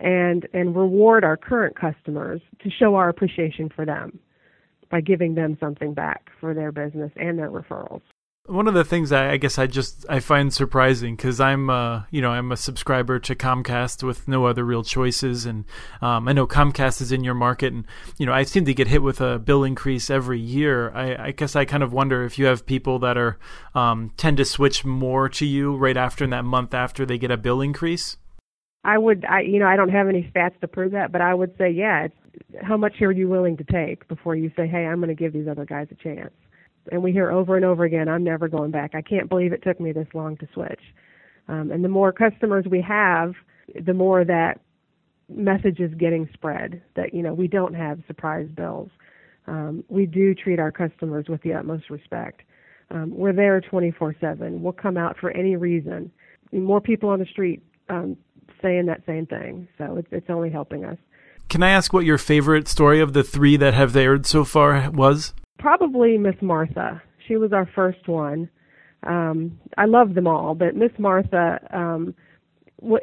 and 0.00 0.48
and 0.52 0.74
reward 0.74 1.24
our 1.24 1.36
current 1.36 1.76
customers 1.78 2.40
to 2.62 2.70
show 2.70 2.94
our 2.96 3.08
appreciation 3.08 3.68
for 3.74 3.84
them 3.84 4.18
by 4.90 5.00
giving 5.00 5.34
them 5.34 5.56
something 5.60 5.94
back 5.94 6.28
for 6.40 6.54
their 6.54 6.72
business 6.72 7.12
and 7.16 7.38
their 7.38 7.50
referrals 7.50 8.02
one 8.46 8.66
of 8.66 8.74
the 8.74 8.84
things 8.84 9.12
I, 9.12 9.32
I, 9.32 9.36
guess 9.36 9.56
I 9.56 9.68
just 9.68 10.04
I 10.08 10.18
find 10.18 10.52
surprising 10.52 11.14
because 11.14 11.38
I'm 11.38 11.70
uh, 11.70 12.02
you 12.10 12.20
know 12.20 12.30
I'm 12.30 12.50
a 12.50 12.56
subscriber 12.56 13.18
to 13.20 13.36
Comcast 13.36 14.02
with 14.02 14.26
no 14.26 14.46
other 14.46 14.64
real 14.64 14.82
choices, 14.82 15.46
and 15.46 15.64
um, 16.00 16.26
I 16.26 16.32
know 16.32 16.46
Comcast 16.46 17.00
is 17.00 17.12
in 17.12 17.22
your 17.22 17.34
market, 17.34 17.72
and 17.72 17.86
you 18.18 18.26
know 18.26 18.32
I 18.32 18.42
seem 18.42 18.64
to 18.64 18.74
get 18.74 18.88
hit 18.88 19.02
with 19.02 19.20
a 19.20 19.38
bill 19.38 19.62
increase 19.62 20.10
every 20.10 20.40
year. 20.40 20.90
I, 20.90 21.28
I 21.28 21.30
guess 21.30 21.54
I 21.54 21.64
kind 21.64 21.82
of 21.82 21.92
wonder 21.92 22.24
if 22.24 22.38
you 22.38 22.46
have 22.46 22.66
people 22.66 22.98
that 23.00 23.16
are 23.16 23.38
um, 23.74 24.12
tend 24.16 24.38
to 24.38 24.44
switch 24.44 24.84
more 24.84 25.28
to 25.28 25.46
you 25.46 25.76
right 25.76 25.96
after 25.96 26.24
in 26.24 26.30
that 26.30 26.44
month 26.44 26.74
after 26.74 27.06
they 27.06 27.18
get 27.18 27.30
a 27.30 27.36
bill 27.36 27.60
increase. 27.60 28.16
I 28.82 28.98
would 28.98 29.24
I 29.24 29.42
you 29.42 29.60
know 29.60 29.66
I 29.66 29.76
don't 29.76 29.90
have 29.90 30.08
any 30.08 30.28
stats 30.34 30.58
to 30.60 30.68
prove 30.68 30.92
that, 30.92 31.12
but 31.12 31.20
I 31.20 31.32
would 31.32 31.56
say 31.58 31.70
yeah. 31.70 32.08
how 32.60 32.76
much 32.76 33.00
are 33.02 33.12
you 33.12 33.28
willing 33.28 33.56
to 33.58 33.64
take 33.64 34.08
before 34.08 34.34
you 34.34 34.50
say, 34.56 34.66
hey, 34.66 34.84
I'm 34.84 34.96
going 34.96 35.08
to 35.08 35.14
give 35.14 35.32
these 35.32 35.46
other 35.46 35.64
guys 35.64 35.86
a 35.92 35.94
chance? 35.94 36.32
And 36.90 37.02
we 37.02 37.12
hear 37.12 37.30
over 37.30 37.56
and 37.56 37.64
over 37.64 37.84
again, 37.84 38.08
I'm 38.08 38.24
never 38.24 38.48
going 38.48 38.70
back. 38.70 38.94
I 38.94 39.02
can't 39.02 39.28
believe 39.28 39.52
it 39.52 39.62
took 39.62 39.78
me 39.80 39.92
this 39.92 40.08
long 40.14 40.36
to 40.38 40.48
switch. 40.52 40.80
Um, 41.48 41.70
and 41.70 41.84
the 41.84 41.88
more 41.88 42.12
customers 42.12 42.64
we 42.70 42.82
have, 42.82 43.34
the 43.84 43.94
more 43.94 44.24
that 44.24 44.60
message 45.28 45.80
is 45.80 45.92
getting 45.94 46.28
spread 46.34 46.82
that 46.94 47.14
you 47.14 47.22
know 47.22 47.32
we 47.32 47.48
don't 47.48 47.74
have 47.74 48.00
surprise 48.06 48.48
bills. 48.54 48.90
Um, 49.46 49.84
we 49.88 50.06
do 50.06 50.34
treat 50.34 50.58
our 50.58 50.70
customers 50.70 51.26
with 51.28 51.42
the 51.42 51.54
utmost 51.54 51.90
respect. 51.90 52.42
Um, 52.90 53.10
we're 53.14 53.32
there 53.32 53.60
24/7. 53.60 54.60
We'll 54.60 54.72
come 54.72 54.96
out 54.96 55.16
for 55.18 55.30
any 55.30 55.56
reason. 55.56 56.12
More 56.52 56.80
people 56.80 57.08
on 57.08 57.18
the 57.18 57.26
street 57.26 57.62
um, 57.88 58.16
saying 58.60 58.86
that 58.86 59.04
same 59.06 59.26
thing. 59.26 59.68
So 59.78 59.96
it's 59.96 60.08
it's 60.10 60.30
only 60.30 60.50
helping 60.50 60.84
us. 60.84 60.98
Can 61.48 61.62
I 61.62 61.70
ask 61.70 61.92
what 61.92 62.04
your 62.04 62.18
favorite 62.18 62.68
story 62.68 63.00
of 63.00 63.12
the 63.12 63.24
three 63.24 63.56
that 63.56 63.74
have 63.74 63.96
aired 63.96 64.26
so 64.26 64.44
far 64.44 64.90
was? 64.90 65.34
Probably 65.62 66.18
Miss 66.18 66.34
Martha. 66.42 67.00
She 67.28 67.36
was 67.36 67.52
our 67.52 67.70
first 67.72 68.08
one. 68.08 68.50
Um, 69.04 69.60
I 69.78 69.84
love 69.84 70.14
them 70.14 70.26
all, 70.26 70.56
but 70.56 70.74
Miss 70.74 70.90
Martha 70.98 71.60
um, 71.72 72.16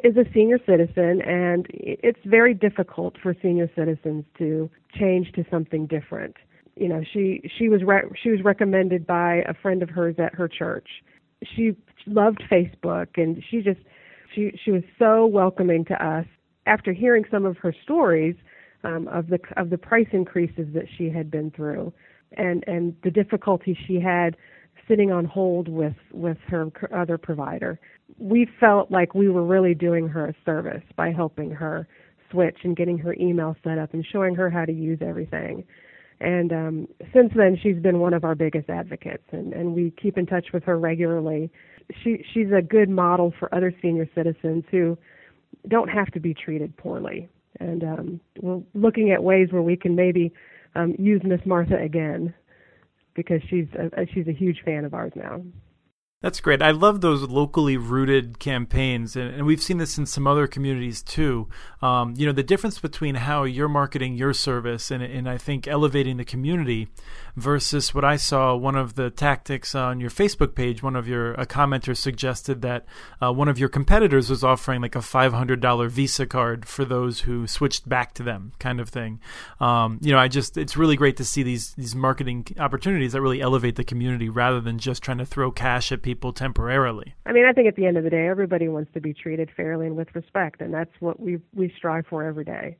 is 0.04 0.14
a 0.18 0.30
senior 0.34 0.58
citizen, 0.66 1.22
and 1.22 1.66
it's 1.70 2.20
very 2.26 2.52
difficult 2.52 3.16
for 3.22 3.34
senior 3.40 3.70
citizens 3.74 4.26
to 4.36 4.68
change 4.94 5.32
to 5.36 5.44
something 5.50 5.86
different. 5.86 6.36
You 6.76 6.88
know, 6.88 7.02
she 7.14 7.50
she 7.58 7.70
was 7.70 7.82
re- 7.82 8.10
she 8.22 8.28
was 8.28 8.44
recommended 8.44 9.06
by 9.06 9.36
a 9.48 9.54
friend 9.54 9.82
of 9.82 9.88
hers 9.88 10.16
at 10.18 10.34
her 10.34 10.46
church. 10.46 10.88
She 11.56 11.74
loved 12.06 12.42
Facebook, 12.52 13.08
and 13.16 13.42
she 13.50 13.62
just 13.62 13.80
she 14.34 14.52
she 14.62 14.70
was 14.70 14.82
so 14.98 15.24
welcoming 15.24 15.86
to 15.86 15.94
us 15.94 16.26
after 16.66 16.92
hearing 16.92 17.24
some 17.30 17.46
of 17.46 17.56
her 17.56 17.74
stories 17.84 18.36
um, 18.84 19.08
of 19.08 19.28
the 19.28 19.38
of 19.56 19.70
the 19.70 19.78
price 19.78 20.08
increases 20.12 20.66
that 20.74 20.84
she 20.98 21.08
had 21.08 21.30
been 21.30 21.50
through, 21.52 21.90
and 22.36 22.64
and 22.66 22.94
the 23.02 23.10
difficulty 23.10 23.78
she 23.86 24.00
had 24.00 24.36
sitting 24.88 25.12
on 25.12 25.24
hold 25.24 25.68
with 25.68 25.94
with 26.12 26.38
her 26.48 26.70
other 26.94 27.18
provider. 27.18 27.78
We 28.18 28.48
felt 28.58 28.90
like 28.90 29.14
we 29.14 29.28
were 29.28 29.44
really 29.44 29.74
doing 29.74 30.08
her 30.08 30.26
a 30.26 30.34
service 30.44 30.82
by 30.96 31.12
helping 31.12 31.50
her 31.52 31.86
switch 32.30 32.58
and 32.64 32.76
getting 32.76 32.98
her 32.98 33.14
email 33.14 33.56
set 33.64 33.78
up 33.78 33.94
and 33.94 34.04
showing 34.12 34.34
her 34.34 34.50
how 34.50 34.64
to 34.64 34.72
use 34.72 34.98
everything. 35.00 35.64
And 36.20 36.52
um, 36.52 36.88
since 37.14 37.32
then, 37.34 37.58
she's 37.62 37.78
been 37.78 37.98
one 37.98 38.12
of 38.12 38.24
our 38.24 38.34
biggest 38.34 38.68
advocates, 38.68 39.24
and, 39.32 39.54
and 39.54 39.74
we 39.74 39.92
keep 40.00 40.18
in 40.18 40.26
touch 40.26 40.48
with 40.52 40.62
her 40.64 40.78
regularly. 40.78 41.50
She 42.04 42.24
she's 42.34 42.48
a 42.56 42.62
good 42.62 42.90
model 42.90 43.32
for 43.38 43.52
other 43.54 43.72
senior 43.80 44.08
citizens 44.14 44.64
who 44.70 44.98
don't 45.68 45.88
have 45.88 46.10
to 46.12 46.20
be 46.20 46.34
treated 46.34 46.76
poorly. 46.76 47.28
And 47.58 47.82
um, 47.82 48.20
we're 48.40 48.62
looking 48.74 49.12
at 49.12 49.22
ways 49.22 49.48
where 49.50 49.62
we 49.62 49.76
can 49.76 49.94
maybe 49.94 50.32
um, 50.74 50.94
use 50.98 51.20
Miss 51.24 51.40
Martha 51.44 51.76
again 51.76 52.34
because 53.14 53.40
she's 53.48 53.66
a, 53.74 54.06
she's 54.14 54.28
a 54.28 54.32
huge 54.32 54.62
fan 54.64 54.84
of 54.84 54.94
ours 54.94 55.12
now. 55.14 55.42
That's 56.22 56.40
great. 56.40 56.60
I 56.60 56.70
love 56.72 57.00
those 57.00 57.22
locally 57.22 57.78
rooted 57.78 58.38
campaigns, 58.38 59.16
and, 59.16 59.34
and, 59.34 59.46
we've 59.46 59.62
seen 59.62 59.78
this 59.78 59.96
in 59.96 60.04
some 60.04 60.26
other 60.26 60.46
communities 60.46 61.02
too. 61.02 61.48
Um, 61.80 62.12
you 62.14 62.26
know, 62.26 62.32
the 62.32 62.42
difference 62.42 62.78
between 62.78 63.14
how 63.14 63.44
you're 63.44 63.70
marketing 63.70 64.16
your 64.16 64.34
service 64.34 64.90
and, 64.90 65.02
and 65.02 65.26
I 65.26 65.38
think 65.38 65.66
elevating 65.66 66.18
the 66.18 66.26
community 66.26 66.88
versus 67.36 67.94
what 67.94 68.04
I 68.04 68.16
saw. 68.16 68.54
One 68.54 68.76
of 68.76 68.96
the 68.96 69.08
tactics 69.08 69.74
on 69.74 69.98
your 69.98 70.10
Facebook 70.10 70.54
page, 70.54 70.82
one 70.82 70.94
of 70.94 71.08
your 71.08 71.32
a 71.34 71.46
commenter 71.46 71.96
suggested 71.96 72.60
that 72.60 72.84
uh, 73.22 73.32
one 73.32 73.48
of 73.48 73.58
your 73.58 73.70
competitors 73.70 74.28
was 74.28 74.44
offering 74.44 74.82
like 74.82 74.96
a 74.96 74.98
$500 74.98 75.88
Visa 75.88 76.26
card 76.26 76.66
for 76.66 76.84
those 76.84 77.20
who 77.20 77.46
switched 77.46 77.88
back 77.88 78.12
to 78.12 78.22
them, 78.22 78.52
kind 78.58 78.78
of 78.78 78.90
thing. 78.90 79.20
Um, 79.58 79.98
you 80.02 80.12
know, 80.12 80.18
I 80.18 80.28
just 80.28 80.58
it's 80.58 80.76
really 80.76 80.96
great 80.96 81.16
to 81.16 81.24
see 81.24 81.42
these 81.42 81.72
these 81.76 81.94
marketing 81.94 82.46
opportunities 82.58 83.12
that 83.12 83.22
really 83.22 83.40
elevate 83.40 83.76
the 83.76 83.84
community 83.84 84.28
rather 84.28 84.60
than 84.60 84.78
just 84.78 85.02
trying 85.02 85.18
to 85.18 85.24
throw 85.24 85.50
cash 85.50 85.90
at 85.90 86.02
people 86.02 86.09
people 86.10 86.32
temporarily. 86.32 87.14
I 87.24 87.30
mean, 87.32 87.46
I 87.46 87.52
think 87.52 87.68
at 87.68 87.76
the 87.76 87.86
end 87.86 87.96
of 87.96 88.02
the 88.02 88.10
day, 88.10 88.26
everybody 88.26 88.66
wants 88.66 88.90
to 88.94 89.00
be 89.00 89.14
treated 89.14 89.48
fairly 89.56 89.86
and 89.86 89.96
with 89.96 90.08
respect, 90.12 90.60
and 90.60 90.74
that's 90.74 90.90
what 90.98 91.20
we 91.20 91.38
we 91.54 91.72
strive 91.76 92.04
for 92.08 92.24
every 92.24 92.44
day. 92.44 92.76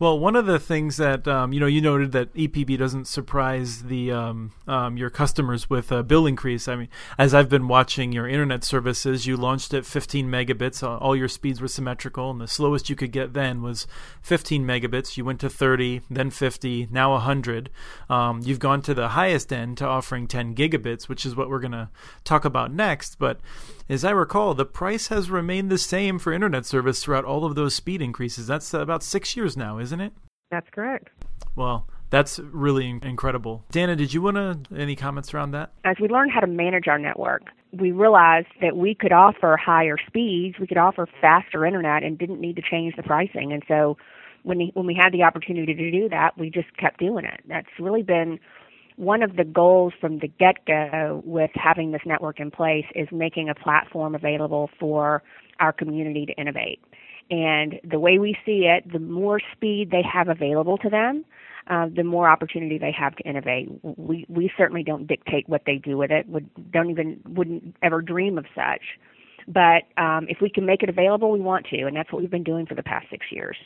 Well, 0.00 0.18
one 0.18 0.34
of 0.34 0.46
the 0.46 0.58
things 0.58 0.96
that 0.96 1.28
um, 1.28 1.52
you 1.52 1.60
know, 1.60 1.66
you 1.66 1.80
noted 1.80 2.10
that 2.10 2.34
EPB 2.34 2.76
doesn't 2.76 3.06
surprise 3.06 3.84
the 3.84 4.10
um, 4.10 4.50
um, 4.66 4.96
your 4.96 5.08
customers 5.08 5.70
with 5.70 5.92
a 5.92 6.02
bill 6.02 6.26
increase. 6.26 6.66
I 6.66 6.74
mean, 6.74 6.88
as 7.16 7.32
I've 7.32 7.48
been 7.48 7.68
watching 7.68 8.10
your 8.10 8.26
internet 8.26 8.64
services, 8.64 9.24
you 9.24 9.36
launched 9.36 9.72
at 9.72 9.86
15 9.86 10.28
megabits. 10.28 10.82
All 10.82 11.14
your 11.14 11.28
speeds 11.28 11.60
were 11.60 11.68
symmetrical, 11.68 12.32
and 12.32 12.40
the 12.40 12.48
slowest 12.48 12.90
you 12.90 12.96
could 12.96 13.12
get 13.12 13.34
then 13.34 13.62
was 13.62 13.86
15 14.22 14.64
megabits. 14.64 15.16
You 15.16 15.24
went 15.24 15.38
to 15.42 15.48
30, 15.48 16.00
then 16.10 16.30
50, 16.30 16.88
now 16.90 17.12
100. 17.12 17.70
Um, 18.10 18.40
you've 18.42 18.58
gone 18.58 18.82
to 18.82 18.94
the 18.94 19.10
highest 19.10 19.52
end 19.52 19.78
to 19.78 19.86
offering 19.86 20.26
10 20.26 20.56
gigabits, 20.56 21.08
which 21.08 21.24
is 21.24 21.36
what 21.36 21.48
we're 21.48 21.60
going 21.60 21.70
to 21.70 21.88
talk 22.24 22.44
about 22.44 22.72
next. 22.72 23.20
But 23.20 23.38
as 23.88 24.04
I 24.04 24.10
recall, 24.10 24.54
the 24.54 24.64
price 24.64 25.08
has 25.08 25.30
remained 25.30 25.70
the 25.70 25.78
same 25.78 26.18
for 26.18 26.32
internet 26.32 26.64
service 26.64 27.02
throughout 27.02 27.24
all 27.24 27.44
of 27.44 27.54
those 27.54 27.74
speed 27.74 28.00
increases. 28.00 28.46
That's 28.46 28.72
about 28.72 29.02
six 29.02 29.36
years 29.36 29.56
now, 29.56 29.78
isn't 29.78 30.00
it? 30.00 30.12
That's 30.50 30.68
correct. 30.70 31.08
Well, 31.56 31.86
that's 32.10 32.38
really 32.38 33.00
incredible. 33.02 33.64
Danna, 33.72 33.96
did 33.96 34.14
you 34.14 34.22
want 34.22 34.36
to 34.36 34.76
any 34.76 34.96
comments 34.96 35.34
around 35.34 35.50
that? 35.50 35.72
As 35.84 35.96
we 36.00 36.08
learned 36.08 36.30
how 36.32 36.40
to 36.40 36.46
manage 36.46 36.86
our 36.86 36.98
network, 36.98 37.42
we 37.72 37.92
realized 37.92 38.48
that 38.60 38.76
we 38.76 38.94
could 38.94 39.12
offer 39.12 39.56
higher 39.56 39.96
speeds, 40.06 40.56
we 40.60 40.66
could 40.66 40.78
offer 40.78 41.08
faster 41.20 41.66
internet, 41.66 42.02
and 42.02 42.18
didn't 42.18 42.40
need 42.40 42.56
to 42.56 42.62
change 42.62 42.94
the 42.96 43.02
pricing. 43.02 43.52
And 43.52 43.62
so, 43.66 43.96
when 44.44 44.58
we, 44.58 44.70
when 44.74 44.86
we 44.86 44.94
had 44.94 45.12
the 45.12 45.22
opportunity 45.22 45.74
to 45.74 45.90
do 45.90 46.08
that, 46.10 46.38
we 46.38 46.50
just 46.50 46.76
kept 46.76 47.00
doing 47.00 47.24
it. 47.24 47.40
That's 47.48 47.66
really 47.80 48.02
been 48.02 48.38
one 48.96 49.22
of 49.22 49.36
the 49.36 49.44
goals 49.44 49.92
from 50.00 50.18
the 50.20 50.28
get 50.28 50.64
go 50.66 51.22
with 51.24 51.50
having 51.54 51.92
this 51.92 52.02
network 52.06 52.38
in 52.40 52.50
place 52.50 52.84
is 52.94 53.08
making 53.10 53.48
a 53.48 53.54
platform 53.54 54.14
available 54.14 54.70
for 54.78 55.22
our 55.60 55.72
community 55.72 56.26
to 56.26 56.32
innovate. 56.34 56.80
And 57.30 57.80
the 57.82 57.98
way 57.98 58.18
we 58.18 58.36
see 58.44 58.66
it, 58.66 58.90
the 58.92 58.98
more 58.98 59.40
speed 59.52 59.90
they 59.90 60.02
have 60.02 60.28
available 60.28 60.76
to 60.78 60.90
them, 60.90 61.24
uh, 61.68 61.86
the 61.94 62.04
more 62.04 62.28
opportunity 62.28 62.76
they 62.76 62.92
have 62.92 63.16
to 63.16 63.22
innovate. 63.24 63.68
We 63.82 64.26
we 64.28 64.50
certainly 64.56 64.82
don't 64.82 65.06
dictate 65.06 65.48
what 65.48 65.62
they 65.64 65.76
do 65.76 65.96
with 65.96 66.10
it. 66.10 66.28
Would 66.28 66.50
don't 66.70 66.90
even 66.90 67.20
wouldn't 67.26 67.76
ever 67.82 68.02
dream 68.02 68.36
of 68.36 68.44
such. 68.54 68.82
But 69.48 69.84
um, 69.96 70.26
if 70.28 70.38
we 70.40 70.50
can 70.50 70.66
make 70.66 70.82
it 70.82 70.88
available, 70.88 71.30
we 71.30 71.40
want 71.40 71.66
to, 71.66 71.86
and 71.86 71.96
that's 71.96 72.12
what 72.12 72.20
we've 72.20 72.30
been 72.30 72.44
doing 72.44 72.66
for 72.66 72.74
the 72.74 72.82
past 72.82 73.06
six 73.10 73.26
years. 73.30 73.56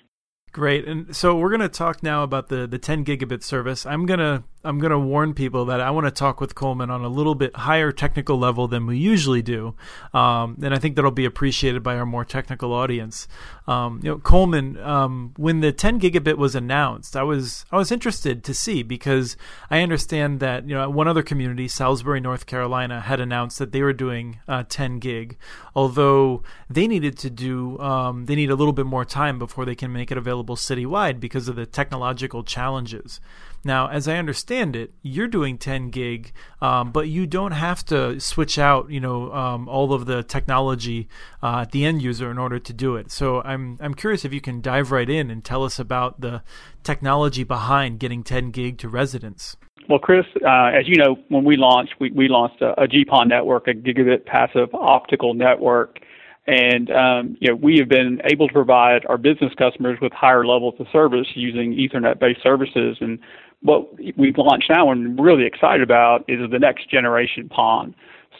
Great. 0.53 0.87
And 0.87 1.15
so 1.15 1.37
we're 1.37 1.51
going 1.51 1.61
to 1.61 1.69
talk 1.69 2.03
now 2.03 2.23
about 2.23 2.49
the, 2.49 2.67
the 2.67 2.79
10 2.79 3.05
gigabit 3.05 3.43
service. 3.43 3.85
I'm 3.85 4.07
going 4.07 4.19
to 4.19 4.43
I'm 4.65 4.81
going 4.81 4.91
to 4.91 4.99
warn 4.99 5.35
people 5.35 5.67
that 5.67 5.81
I 5.81 5.91
want 5.91 6.07
to 6.07 6.11
talk 6.11 6.41
with 6.41 6.55
Colman 6.55 6.91
on 6.91 7.05
a 7.05 7.09
little 7.09 7.37
bit 7.37 7.55
higher 7.55 7.93
technical 7.93 8.39
level 8.39 8.67
than 8.67 8.87
we 8.87 8.99
usually 8.99 9.41
do, 9.41 9.75
um, 10.13 10.59
and 10.63 10.75
I 10.75 10.79
think 10.79 10.97
that'll 10.97 11.13
be 11.13 11.25
appreciated 11.25 11.83
by 11.83 11.97
our 11.97 12.05
more 12.05 12.25
technical 12.25 12.73
audience. 12.73 13.29
Um, 13.69 14.01
you 14.03 14.11
know, 14.11 14.19
Colman, 14.19 14.77
um, 14.79 15.33
when 15.37 15.61
the 15.61 15.71
10 15.71 16.01
gigabit 16.01 16.39
was 16.39 16.57
announced, 16.57 17.17
I 17.17 17.23
was 17.23 17.67
I 17.71 17.77
was 17.77 17.93
interested 17.93 18.43
to 18.45 18.55
see 18.55 18.83
because 18.83 19.37
I 19.71 19.81
understand 19.81 20.41
that 20.41 20.69
you 20.69 20.75
know 20.75 20.91
one 20.91 21.07
other 21.07 21.23
community, 21.23 21.69
Salisbury, 21.69 22.21
North 22.21 22.47
Carolina, 22.47 23.01
had 23.01 23.21
announced 23.21 23.59
that 23.61 23.71
they 23.71 23.83
were 23.83 23.93
doing 23.93 24.41
uh, 24.49 24.65
10 24.69 24.99
gig, 24.99 25.37
although 25.77 26.43
they 26.69 26.89
needed 26.89 27.17
to 27.19 27.31
do 27.31 27.79
um, 27.79 28.27
they 28.27 28.35
need 28.35 28.51
a 28.51 28.57
little 28.57 28.73
bit 28.73 28.87
more 28.87 29.05
time 29.05 29.39
before 29.39 29.65
they 29.65 29.77
can 29.77 29.93
make 29.93 30.11
it 30.11 30.19
available 30.19 30.57
citywide 30.57 31.21
because 31.21 31.47
of 31.47 31.55
the 31.55 31.67
technological 31.67 32.43
challenges. 32.43 33.21
Now, 33.65 33.89
as 33.89 34.09
I 34.09 34.17
understand 34.17 34.77
it, 34.77 34.93
you're 35.03 35.29
doing 35.29 35.59
10 35.59 35.91
gig, 35.91 36.33
um, 36.61 36.93
but 36.93 37.09
you 37.09 37.27
don't 37.27 37.53
have 37.53 37.85
to 37.87 38.21
switch 38.21 38.59
out, 38.59 38.91
you 38.91 39.01
know, 39.01 39.33
um, 39.33 39.69
all 39.69 39.93
of 39.93 40.07
the 40.07 40.23
technology 40.23 41.09
uh, 41.43 41.61
at 41.63 41.73
the 41.73 41.85
end 41.85 42.03
user 42.03 42.31
in 42.31 42.39
order 42.39 42.59
to 42.59 42.73
do 42.73 42.97
it. 42.97 43.11
So 43.11 43.43
I'm 43.43 43.79
I'm 43.81 43.95
curious 43.95 44.25
if 44.25 44.33
you 44.33 44.41
can 44.41 44.61
dive 44.61 44.91
right 44.91 45.09
in 45.09 45.31
and 45.31 45.45
tell 45.45 45.65
us 45.65 45.79
about 45.79 46.21
the 46.21 46.43
technology 46.83 47.45
behind 47.45 47.99
getting 47.99 48.23
10 48.23 48.51
gig 48.51 48.79
to 48.79 48.89
residents. 48.89 49.57
Well, 49.89 49.99
Chris, 49.99 50.27
uh, 50.45 50.67
as 50.67 50.87
you 50.87 50.97
know, 50.97 51.17
when 51.29 51.45
we 51.45 51.57
launched, 51.57 51.95
we, 51.99 52.11
we 52.11 52.29
launched 52.29 52.61
a, 52.61 52.79
a 52.83 52.87
GPON 52.87 53.29
network, 53.29 53.69
a 53.69 53.73
gigabit 53.73 54.27
passive 54.27 54.75
optical 54.75 55.33
network. 55.33 55.99
And 56.47 56.91
um, 56.91 57.37
you 57.41 57.49
know, 57.49 57.55
we 57.57 57.79
have 57.79 57.89
been 57.89 58.21
able 58.25 58.49
to 58.49 58.55
provide 58.55 59.05
our 59.07 59.19
business 59.19 59.53
customers 59.59 59.99
with 60.01 60.13
higher 60.13 60.47
levels 60.47 60.75
of 60.79 60.87
service 60.93 61.27
using 61.35 61.73
Ethernet-based 61.73 62.43
services. 62.43 62.99
And 63.01 63.19
what 63.63 63.89
we've 64.17 64.39
launched 64.39 64.71
now 64.71 64.91
and 64.91 65.19
really 65.19 65.45
excited 65.45 65.83
about 65.83 66.25
is 66.29 66.39
the 66.51 66.59
next 66.59 66.89
generation 66.91 67.49
PON. 67.49 67.95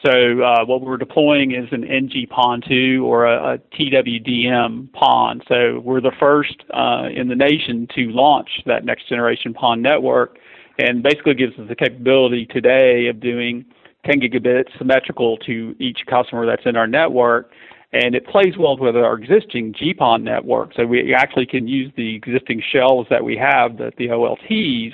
So 0.05 0.43
uh, 0.43 0.65
what 0.65 0.83
we're 0.83 0.97
deploying 0.97 1.53
is 1.53 1.69
an 1.73 1.85
NG 1.85 2.29
PON 2.31 2.63
2 2.69 3.05
or 3.05 3.27
a, 3.27 3.55
a 3.55 3.59
TWDM 3.59 4.93
PON. 4.93 5.43
So 5.49 5.81
we're 5.81 6.01
the 6.01 6.13
first 6.21 6.63
uh, 6.73 7.09
in 7.13 7.29
the 7.29 7.35
nation 7.35 7.89
to 7.97 8.11
launch 8.11 8.49
that 8.67 8.85
next 8.85 9.09
generation 9.09 9.55
PON 9.55 9.83
network, 9.83 10.39
and 10.79 11.03
basically 11.03 11.35
gives 11.35 11.59
us 11.59 11.67
the 11.69 11.75
capability 11.75 12.47
today 12.47 13.09
of 13.09 13.19
doing 13.19 13.65
10 14.07 14.21
gigabits 14.21 14.77
symmetrical 14.79 15.37
to 15.39 15.75
each 15.81 16.01
customer 16.07 16.47
that's 16.47 16.65
in 16.65 16.77
our 16.77 16.87
network. 16.87 17.51
And 17.93 18.15
it 18.15 18.27
plays 18.27 18.57
well 18.57 18.77
with 18.77 18.95
our 18.97 19.19
existing 19.19 19.73
GPON 19.73 20.23
network. 20.23 20.75
So 20.75 20.85
we 20.87 21.15
actually 21.15 21.47
can 21.47 21.67
use 21.67 21.91
the 21.97 22.15
existing 22.15 22.63
shells 22.71 23.07
that 23.11 23.25
we 23.25 23.37
have, 23.37 23.79
the, 23.79 23.93
the 23.97 24.09
OLTs, 24.09 24.93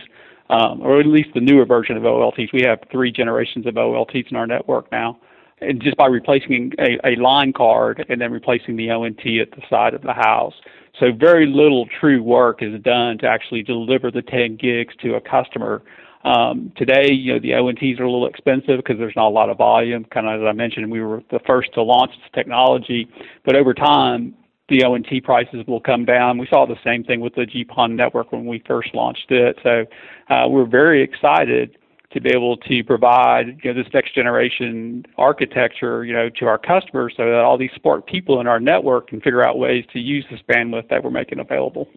um, 0.50 0.80
or 0.82 1.00
at 1.00 1.06
least 1.06 1.30
the 1.34 1.40
newer 1.40 1.64
version 1.64 1.96
of 1.96 2.02
OLTs. 2.02 2.52
We 2.52 2.62
have 2.62 2.80
three 2.90 3.10
generations 3.10 3.66
of 3.66 3.74
OLTs 3.74 4.30
in 4.30 4.36
our 4.36 4.46
network 4.46 4.90
now. 4.92 5.18
And 5.60 5.80
just 5.82 5.96
by 5.96 6.06
replacing 6.06 6.72
a, 6.78 6.98
a 7.06 7.16
line 7.16 7.52
card 7.52 8.04
and 8.08 8.20
then 8.20 8.32
replacing 8.32 8.76
the 8.76 8.90
ONT 8.90 9.20
at 9.20 9.50
the 9.52 9.62
side 9.70 9.94
of 9.94 10.02
the 10.02 10.12
house. 10.12 10.54
So 11.00 11.06
very 11.12 11.46
little 11.46 11.86
true 12.00 12.22
work 12.22 12.62
is 12.62 12.80
done 12.82 13.18
to 13.18 13.26
actually 13.26 13.62
deliver 13.62 14.10
the 14.10 14.22
10 14.22 14.56
gigs 14.56 14.94
to 15.02 15.14
a 15.14 15.20
customer. 15.20 15.82
Um, 16.24 16.72
today, 16.76 17.12
you 17.12 17.34
know, 17.34 17.38
the 17.38 17.50
ONTs 17.50 18.00
are 18.00 18.04
a 18.04 18.10
little 18.10 18.26
expensive 18.26 18.78
because 18.78 18.98
there's 18.98 19.16
not 19.16 19.28
a 19.28 19.30
lot 19.30 19.50
of 19.50 19.58
volume. 19.58 20.04
Kind 20.06 20.26
of 20.26 20.42
as 20.42 20.46
I 20.46 20.52
mentioned, 20.52 20.90
we 20.90 21.02
were 21.02 21.22
the 21.30 21.40
first 21.46 21.72
to 21.74 21.82
launch 21.82 22.10
this 22.12 22.30
technology, 22.34 23.08
but 23.44 23.56
over 23.56 23.74
time, 23.74 24.34
the 24.68 24.82
ONT 24.82 25.22
prices 25.24 25.64
will 25.66 25.80
come 25.80 26.04
down. 26.04 26.38
We 26.38 26.46
saw 26.46 26.66
the 26.66 26.78
same 26.82 27.04
thing 27.04 27.20
with 27.20 27.34
the 27.34 27.42
GPON 27.42 27.94
network 27.94 28.32
when 28.32 28.46
we 28.46 28.62
first 28.66 28.94
launched 28.94 29.30
it. 29.30 29.58
So 29.62 29.84
uh, 30.30 30.48
we're 30.48 30.66
very 30.66 31.02
excited 31.02 31.76
to 32.12 32.20
be 32.20 32.30
able 32.30 32.56
to 32.56 32.84
provide 32.84 33.58
you 33.62 33.74
know, 33.74 33.82
this 33.82 33.92
next 33.92 34.14
generation 34.14 35.04
architecture, 35.18 36.04
you 36.04 36.12
know, 36.12 36.30
to 36.30 36.46
our 36.46 36.58
customers 36.58 37.12
so 37.16 37.24
that 37.24 37.40
all 37.40 37.58
these 37.58 37.72
smart 37.80 38.06
people 38.06 38.40
in 38.40 38.46
our 38.46 38.60
network 38.60 39.08
can 39.08 39.20
figure 39.20 39.46
out 39.46 39.58
ways 39.58 39.84
to 39.92 39.98
use 39.98 40.24
this 40.30 40.40
bandwidth 40.48 40.88
that 40.88 41.02
we're 41.02 41.10
making 41.10 41.40
available. 41.40 41.88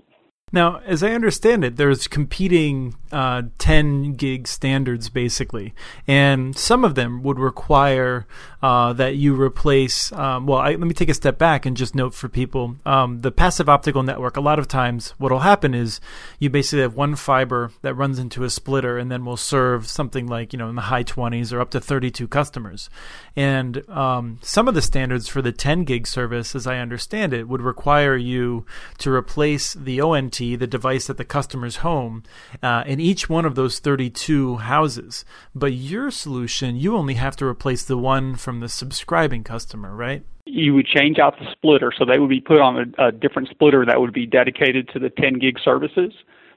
Now, 0.53 0.79
as 0.85 1.03
I 1.03 1.11
understand 1.11 1.65
it, 1.65 1.75
there's 1.75 2.07
competing 2.07 2.95
uh, 3.11 3.43
10 3.57 4.13
gig 4.13 4.47
standards 4.47 5.09
basically, 5.09 5.73
and 6.07 6.57
some 6.57 6.85
of 6.85 6.95
them 6.95 7.21
would 7.23 7.37
require 7.37 8.25
uh, 8.61 8.93
that 8.93 9.17
you 9.17 9.35
replace. 9.35 10.09
Um, 10.13 10.45
well, 10.45 10.59
I, 10.59 10.69
let 10.69 10.79
me 10.79 10.93
take 10.93 11.09
a 11.09 11.13
step 11.13 11.37
back 11.37 11.65
and 11.65 11.75
just 11.75 11.95
note 11.95 12.13
for 12.13 12.29
people 12.29 12.77
um, 12.85 13.19
the 13.19 13.31
passive 13.31 13.67
optical 13.67 14.03
network. 14.03 14.37
A 14.37 14.41
lot 14.41 14.57
of 14.57 14.69
times, 14.69 15.13
what 15.17 15.33
will 15.33 15.39
happen 15.39 15.73
is 15.73 15.99
you 16.39 16.49
basically 16.49 16.81
have 16.81 16.95
one 16.95 17.17
fiber 17.17 17.71
that 17.81 17.95
runs 17.95 18.17
into 18.17 18.45
a 18.45 18.49
splitter 18.49 18.97
and 18.97 19.11
then 19.11 19.25
will 19.25 19.35
serve 19.35 19.89
something 19.89 20.27
like 20.27 20.53
you 20.53 20.59
know 20.59 20.69
in 20.69 20.75
the 20.75 20.83
high 20.83 21.03
20s 21.03 21.51
or 21.51 21.59
up 21.59 21.71
to 21.71 21.81
32 21.81 22.25
customers. 22.29 22.89
And 23.35 23.87
um, 23.89 24.39
some 24.41 24.69
of 24.69 24.75
the 24.75 24.81
standards 24.81 25.27
for 25.27 25.41
the 25.41 25.51
10 25.51 25.83
gig 25.83 26.07
service, 26.07 26.55
as 26.55 26.65
I 26.65 26.77
understand 26.77 27.33
it, 27.33 27.49
would 27.49 27.61
require 27.61 28.15
you 28.15 28.65
to 28.99 29.11
replace 29.11 29.73
the 29.73 29.99
ONT 29.99 30.36
the 30.37 30.67
device 30.67 31.09
at 31.09 31.17
the 31.17 31.25
customer's 31.25 31.77
home, 31.77 32.23
uh, 32.61 32.83
in 32.85 32.99
each 32.99 33.29
one 33.29 33.45
of 33.45 33.55
those 33.55 33.79
32 33.79 34.57
houses. 34.57 35.25
But 35.55 35.73
your 35.73 36.11
solution, 36.11 36.75
you 36.75 36.95
only 36.95 37.15
have 37.15 37.35
to 37.37 37.45
replace 37.45 37.83
the 37.83 37.97
one 37.97 38.35
from 38.35 38.59
the 38.59 38.69
subscribing 38.69 39.43
customer, 39.43 39.95
right? 39.95 40.23
You 40.45 40.73
would 40.75 40.87
change 40.87 41.19
out 41.19 41.37
the 41.39 41.51
splitter, 41.51 41.91
so 41.97 42.05
they 42.05 42.19
would 42.19 42.29
be 42.29 42.41
put 42.41 42.59
on 42.59 42.93
a, 42.97 43.07
a 43.07 43.11
different 43.11 43.49
splitter 43.49 43.85
that 43.85 43.99
would 43.99 44.13
be 44.13 44.25
dedicated 44.25 44.89
to 44.93 44.99
the 44.99 45.09
10 45.09 45.39
gig 45.39 45.57
services. 45.63 46.13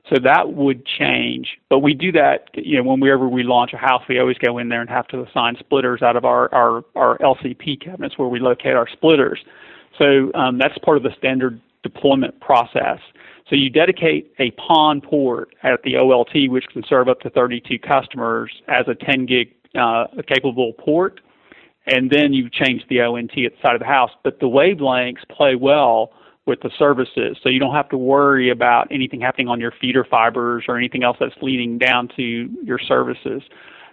So 0.08 0.16
that 0.24 0.54
would 0.54 0.84
change. 0.86 1.58
But 1.68 1.80
we 1.80 1.94
do 1.94 2.10
that, 2.12 2.48
you 2.54 2.82
know, 2.82 2.90
whenever 2.90 3.28
we 3.28 3.42
launch 3.42 3.72
a 3.72 3.76
house, 3.76 4.02
we 4.08 4.18
always 4.18 4.38
go 4.38 4.58
in 4.58 4.68
there 4.68 4.80
and 4.80 4.90
have 4.90 5.06
to 5.08 5.22
assign 5.22 5.56
splitters 5.58 6.02
out 6.02 6.16
of 6.16 6.24
our, 6.24 6.52
our, 6.54 6.84
our 6.96 7.18
LCP 7.18 7.84
cabinets 7.84 8.18
where 8.18 8.28
we 8.28 8.40
locate 8.40 8.74
our 8.74 8.88
splitters. 8.88 9.40
So 9.98 10.32
um, 10.34 10.58
that's 10.58 10.76
part 10.78 10.96
of 10.96 11.02
the 11.02 11.14
standard 11.16 11.60
deployment 11.82 12.40
process. 12.40 12.98
So 13.50 13.56
you 13.56 13.68
dedicate 13.68 14.32
a 14.38 14.52
PON 14.52 15.00
port 15.00 15.54
at 15.64 15.82
the 15.82 15.94
OLT, 15.94 16.48
which 16.48 16.66
can 16.72 16.84
serve 16.88 17.08
up 17.08 17.20
to 17.20 17.30
32 17.30 17.80
customers 17.80 18.52
as 18.68 18.86
a 18.86 18.94
10 18.94 19.26
gig 19.26 19.52
uh, 19.74 20.06
capable 20.28 20.72
port, 20.74 21.20
and 21.86 22.10
then 22.10 22.32
you 22.32 22.48
change 22.48 22.82
the 22.88 23.00
ONT 23.00 23.32
at 23.32 23.52
the 23.52 23.58
side 23.60 23.74
of 23.74 23.80
the 23.80 23.86
house. 23.86 24.12
But 24.22 24.38
the 24.38 24.46
wavelengths 24.46 25.28
play 25.28 25.56
well 25.56 26.12
with 26.46 26.60
the 26.60 26.70
services, 26.78 27.36
so 27.42 27.48
you 27.48 27.58
don't 27.58 27.74
have 27.74 27.88
to 27.88 27.98
worry 27.98 28.50
about 28.50 28.86
anything 28.92 29.20
happening 29.20 29.48
on 29.48 29.60
your 29.60 29.72
feeder 29.80 30.04
fibers 30.08 30.64
or 30.68 30.78
anything 30.78 31.02
else 31.02 31.16
that's 31.18 31.34
leading 31.42 31.76
down 31.76 32.08
to 32.16 32.48
your 32.62 32.78
services. 32.78 33.42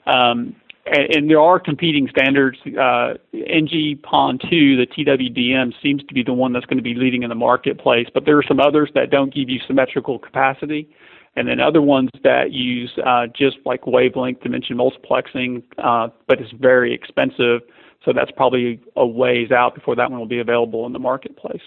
Um, 0.05 0.55
and, 0.91 1.15
and 1.15 1.29
there 1.29 1.39
are 1.39 1.59
competing 1.59 2.07
standards. 2.09 2.57
Uh, 2.65 3.13
NG 3.33 3.99
PON 4.03 4.39
2, 4.49 4.77
the 4.77 4.87
TWDM, 4.87 5.73
seems 5.81 6.03
to 6.03 6.13
be 6.13 6.23
the 6.23 6.33
one 6.33 6.53
that's 6.53 6.65
going 6.65 6.77
to 6.77 6.83
be 6.83 6.93
leading 6.93 7.23
in 7.23 7.29
the 7.29 7.35
marketplace, 7.35 8.07
but 8.13 8.25
there 8.25 8.37
are 8.37 8.43
some 8.47 8.59
others 8.59 8.89
that 8.95 9.09
don't 9.09 9.33
give 9.33 9.49
you 9.49 9.59
symmetrical 9.67 10.19
capacity, 10.19 10.89
and 11.35 11.47
then 11.47 11.59
other 11.59 11.81
ones 11.81 12.09
that 12.23 12.51
use 12.51 12.91
uh, 13.05 13.27
just 13.27 13.57
like 13.65 13.85
wavelength 13.85 14.41
division 14.41 14.77
multiplexing, 14.77 15.63
uh, 15.77 16.07
but 16.27 16.39
it's 16.41 16.51
very 16.53 16.93
expensive. 16.93 17.61
So 18.05 18.13
that's 18.13 18.31
probably 18.31 18.79
a 18.95 19.05
ways 19.05 19.51
out 19.51 19.75
before 19.75 19.95
that 19.95 20.09
one 20.09 20.19
will 20.19 20.27
be 20.27 20.39
available 20.39 20.85
in 20.85 20.93
the 20.93 20.99
marketplace 20.99 21.61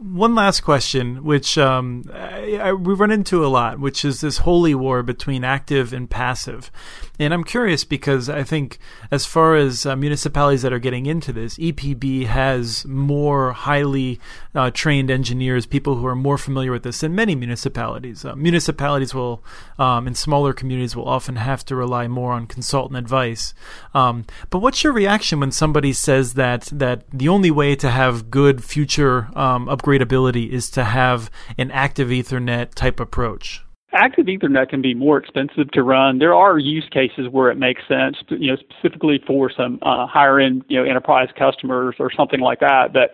one 0.00 0.34
last 0.34 0.60
question, 0.60 1.22
which 1.24 1.58
um, 1.58 2.04
I, 2.10 2.56
I, 2.56 2.72
we 2.72 2.94
run 2.94 3.10
into 3.10 3.44
a 3.44 3.48
lot, 3.48 3.78
which 3.78 4.02
is 4.02 4.22
this 4.22 4.38
holy 4.38 4.74
war 4.74 5.02
between 5.02 5.44
active 5.44 5.92
and 5.92 6.08
passive. 6.08 6.70
And 7.18 7.34
I'm 7.34 7.44
curious 7.44 7.84
because 7.84 8.30
I 8.30 8.42
think, 8.42 8.78
as 9.10 9.26
far 9.26 9.56
as 9.56 9.84
uh, 9.84 9.94
municipalities 9.96 10.62
that 10.62 10.72
are 10.72 10.78
getting 10.78 11.04
into 11.04 11.34
this, 11.34 11.58
EPB 11.58 12.24
has 12.26 12.86
more 12.86 13.52
highly 13.52 14.18
uh, 14.54 14.70
trained 14.70 15.10
engineers, 15.10 15.66
people 15.66 15.96
who 15.96 16.06
are 16.06 16.16
more 16.16 16.38
familiar 16.38 16.72
with 16.72 16.82
this 16.82 17.00
than 17.00 17.14
many 17.14 17.34
municipalities. 17.34 18.24
Uh, 18.24 18.34
municipalities 18.34 19.12
will, 19.12 19.44
um, 19.78 20.06
in 20.06 20.14
smaller 20.14 20.54
communities, 20.54 20.96
will 20.96 21.06
often 21.06 21.36
have 21.36 21.62
to 21.66 21.76
rely 21.76 22.08
more 22.08 22.32
on 22.32 22.46
consultant 22.46 22.96
advice. 22.96 23.52
Um, 23.92 24.24
but 24.48 24.60
what's 24.60 24.82
your 24.82 24.94
reaction 24.94 25.40
when 25.40 25.52
somebody 25.52 25.92
says 25.92 26.34
that 26.34 26.70
that 26.72 27.04
the 27.12 27.28
only 27.28 27.50
way 27.50 27.76
to 27.76 27.90
have 27.90 28.30
good 28.30 28.64
future 28.64 29.28
um, 29.36 29.68
upgradability 29.90 30.50
is 30.50 30.70
to 30.70 30.84
have 30.84 31.30
an 31.58 31.70
active 31.70 32.08
Ethernet 32.08 32.74
type 32.74 33.00
approach? 33.00 33.64
active 33.92 34.26
Ethernet 34.26 34.68
can 34.68 34.80
be 34.80 34.94
more 34.94 35.18
expensive 35.18 35.68
to 35.72 35.82
run. 35.82 36.20
There 36.20 36.32
are 36.32 36.58
use 36.58 36.88
cases 36.92 37.26
where 37.30 37.50
it 37.50 37.58
makes 37.58 37.82
sense, 37.88 38.16
you 38.28 38.52
know, 38.52 38.56
specifically 38.56 39.20
for 39.26 39.50
some 39.50 39.80
uh, 39.82 40.06
higher 40.06 40.38
end, 40.38 40.64
you 40.68 40.78
know, 40.78 40.88
enterprise 40.88 41.28
customers 41.36 41.96
or 41.98 42.08
something 42.16 42.38
like 42.38 42.60
that. 42.60 42.92
But 42.92 43.10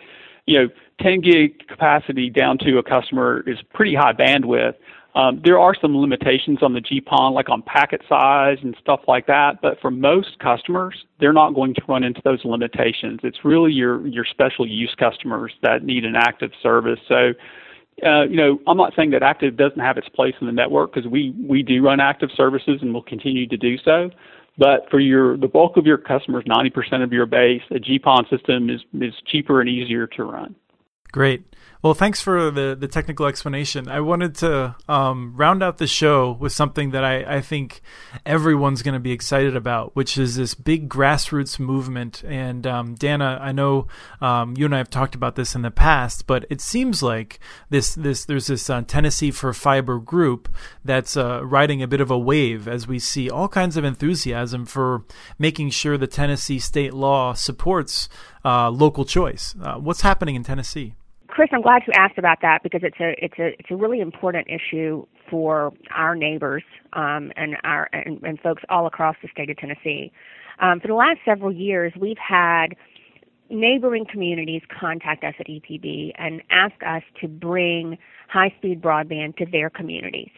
you 0.46 0.60
know, 0.60 0.68
10 1.00 1.22
gig 1.22 1.66
capacity 1.66 2.30
down 2.30 2.58
to 2.58 2.78
a 2.78 2.82
customer 2.82 3.42
is 3.46 3.58
pretty 3.72 3.94
high 3.94 4.12
bandwidth. 4.12 4.74
Um, 5.16 5.40
there 5.42 5.58
are 5.58 5.74
some 5.80 5.96
limitations 5.96 6.58
on 6.62 6.74
the 6.74 6.80
GPON, 6.80 7.32
like 7.32 7.48
on 7.48 7.62
packet 7.62 8.02
size 8.06 8.58
and 8.62 8.76
stuff 8.78 9.00
like 9.08 9.26
that. 9.26 9.62
But 9.62 9.80
for 9.80 9.90
most 9.90 10.38
customers, 10.40 10.94
they're 11.18 11.32
not 11.32 11.54
going 11.54 11.72
to 11.74 11.82
run 11.88 12.04
into 12.04 12.20
those 12.22 12.44
limitations. 12.44 13.20
It's 13.22 13.42
really 13.42 13.72
your 13.72 14.06
your 14.06 14.26
special 14.26 14.68
use 14.68 14.94
customers 14.98 15.52
that 15.62 15.84
need 15.84 16.04
an 16.04 16.16
active 16.16 16.50
service. 16.62 17.00
So 17.08 17.32
uh, 18.04 18.24
you 18.24 18.36
know, 18.36 18.60
I'm 18.66 18.76
not 18.76 18.92
saying 18.94 19.10
that 19.12 19.22
active 19.22 19.56
doesn't 19.56 19.80
have 19.80 19.96
its 19.96 20.08
place 20.10 20.34
in 20.40 20.46
the 20.46 20.52
network 20.52 20.92
because 20.92 21.10
we 21.10 21.34
we 21.40 21.62
do 21.62 21.82
run 21.82 21.98
active 21.98 22.28
services 22.36 22.80
and 22.82 22.92
will 22.92 23.02
continue 23.02 23.46
to 23.46 23.56
do 23.56 23.78
so. 23.78 24.10
But 24.58 24.86
for 24.90 25.00
your 25.00 25.38
the 25.38 25.48
bulk 25.48 25.78
of 25.78 25.86
your 25.86 25.96
customers, 25.96 26.44
90% 26.44 27.02
of 27.02 27.12
your 27.12 27.24
base, 27.24 27.62
a 27.70 27.76
GPON 27.76 28.28
system 28.28 28.68
is 28.68 28.82
is 29.00 29.14
cheaper 29.26 29.62
and 29.62 29.70
easier 29.70 30.06
to 30.08 30.24
run. 30.24 30.54
Great. 31.10 31.42
Well, 31.86 31.94
thanks 31.94 32.20
for 32.20 32.50
the, 32.50 32.76
the 32.76 32.88
technical 32.88 33.26
explanation. 33.26 33.88
I 33.88 34.00
wanted 34.00 34.34
to 34.38 34.74
um, 34.88 35.34
round 35.36 35.62
out 35.62 35.78
the 35.78 35.86
show 35.86 36.32
with 36.32 36.50
something 36.50 36.90
that 36.90 37.04
I, 37.04 37.36
I 37.36 37.40
think 37.40 37.80
everyone's 38.26 38.82
going 38.82 38.94
to 38.94 38.98
be 38.98 39.12
excited 39.12 39.54
about, 39.54 39.94
which 39.94 40.18
is 40.18 40.34
this 40.34 40.56
big 40.56 40.88
grassroots 40.88 41.60
movement. 41.60 42.24
And 42.24 42.66
um, 42.66 42.96
Danna, 42.96 43.40
I 43.40 43.52
know 43.52 43.86
um, 44.20 44.56
you 44.56 44.64
and 44.64 44.74
I 44.74 44.78
have 44.78 44.90
talked 44.90 45.14
about 45.14 45.36
this 45.36 45.54
in 45.54 45.62
the 45.62 45.70
past, 45.70 46.26
but 46.26 46.44
it 46.50 46.60
seems 46.60 47.04
like 47.04 47.38
this 47.70 47.94
this 47.94 48.24
there's 48.24 48.48
this 48.48 48.68
uh, 48.68 48.82
Tennessee 48.82 49.30
for 49.30 49.52
Fiber 49.52 50.00
group 50.00 50.52
that's 50.84 51.16
uh, 51.16 51.46
riding 51.46 51.84
a 51.84 51.86
bit 51.86 52.00
of 52.00 52.10
a 52.10 52.18
wave 52.18 52.66
as 52.66 52.88
we 52.88 52.98
see 52.98 53.30
all 53.30 53.46
kinds 53.46 53.76
of 53.76 53.84
enthusiasm 53.84 54.66
for 54.66 55.04
making 55.38 55.70
sure 55.70 55.96
the 55.96 56.08
Tennessee 56.08 56.58
state 56.58 56.94
law 56.94 57.32
supports 57.32 58.08
uh, 58.44 58.70
local 58.70 59.04
choice. 59.04 59.54
Uh, 59.62 59.76
what's 59.76 60.00
happening 60.00 60.34
in 60.34 60.42
Tennessee? 60.42 60.96
Chris, 61.36 61.50
I'm 61.52 61.60
glad 61.60 61.82
you 61.86 61.92
asked 61.94 62.16
about 62.16 62.38
that 62.40 62.62
because 62.62 62.80
it's 62.82 62.98
a 62.98 63.12
it's 63.22 63.38
a 63.38 63.48
it's 63.58 63.70
a 63.70 63.76
really 63.76 64.00
important 64.00 64.48
issue 64.48 65.04
for 65.30 65.70
our 65.94 66.16
neighbors 66.16 66.62
um, 66.94 67.30
and 67.36 67.58
our 67.62 67.90
and, 67.92 68.22
and, 68.22 68.40
folks 68.40 68.62
all 68.70 68.86
across 68.86 69.16
the 69.20 69.28
state 69.32 69.50
of 69.50 69.58
Tennessee. 69.58 70.10
Um, 70.60 70.80
for 70.80 70.88
the 70.88 70.94
last 70.94 71.18
several 71.26 71.52
years, 71.52 71.92
we've 72.00 72.16
had 72.16 72.68
neighboring 73.50 74.06
communities 74.10 74.62
contact 74.80 75.24
us 75.24 75.34
at 75.38 75.46
EPB 75.46 76.12
and 76.16 76.42
ask 76.48 76.76
us 76.86 77.02
to 77.20 77.28
bring 77.28 77.98
high-speed 78.30 78.80
broadband 78.80 79.36
to 79.36 79.44
their 79.44 79.68
communities. 79.68 80.32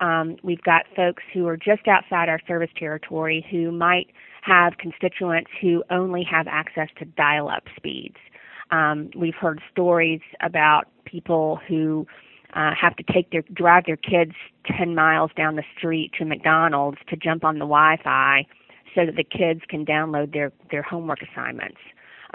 Um, 0.00 0.36
we've 0.42 0.62
got 0.62 0.86
folks 0.96 1.24
who 1.34 1.46
are 1.46 1.58
just 1.58 1.86
outside 1.86 2.30
our 2.30 2.40
service 2.48 2.70
territory 2.78 3.44
who 3.50 3.70
might 3.70 4.06
have 4.40 4.78
constituents 4.78 5.50
who 5.60 5.84
only 5.90 6.22
have 6.24 6.46
access 6.48 6.88
to 7.00 7.04
dial-up 7.04 7.64
speeds. 7.76 8.16
Um, 8.70 9.10
we've 9.16 9.34
heard 9.34 9.60
stories 9.70 10.20
about 10.40 10.88
people 11.04 11.60
who 11.68 12.06
uh, 12.54 12.70
have 12.80 12.96
to 12.96 13.02
take 13.12 13.30
their 13.30 13.42
drive 13.52 13.84
their 13.86 13.96
kids 13.96 14.32
10 14.66 14.94
miles 14.94 15.30
down 15.36 15.56
the 15.56 15.64
street 15.76 16.12
to 16.18 16.24
McDonald's 16.24 16.98
to 17.08 17.16
jump 17.16 17.44
on 17.44 17.54
the 17.54 17.66
Wi-Fi 17.66 18.46
so 18.94 19.06
that 19.06 19.16
the 19.16 19.24
kids 19.24 19.60
can 19.68 19.84
download 19.84 20.32
their 20.32 20.52
their 20.70 20.82
homework 20.82 21.20
assignments. 21.22 21.78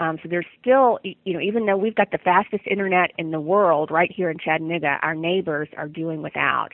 Um, 0.00 0.18
so 0.22 0.28
there's 0.28 0.46
still, 0.60 0.98
you 1.04 1.34
know, 1.34 1.40
even 1.40 1.66
though 1.66 1.76
we've 1.76 1.94
got 1.94 2.10
the 2.10 2.18
fastest 2.18 2.64
internet 2.68 3.12
in 3.16 3.30
the 3.30 3.40
world 3.40 3.90
right 3.92 4.10
here 4.10 4.28
in 4.28 4.38
Chattanooga, 4.38 4.98
our 5.02 5.14
neighbors 5.14 5.68
are 5.76 5.88
doing 5.88 6.20
without. 6.20 6.70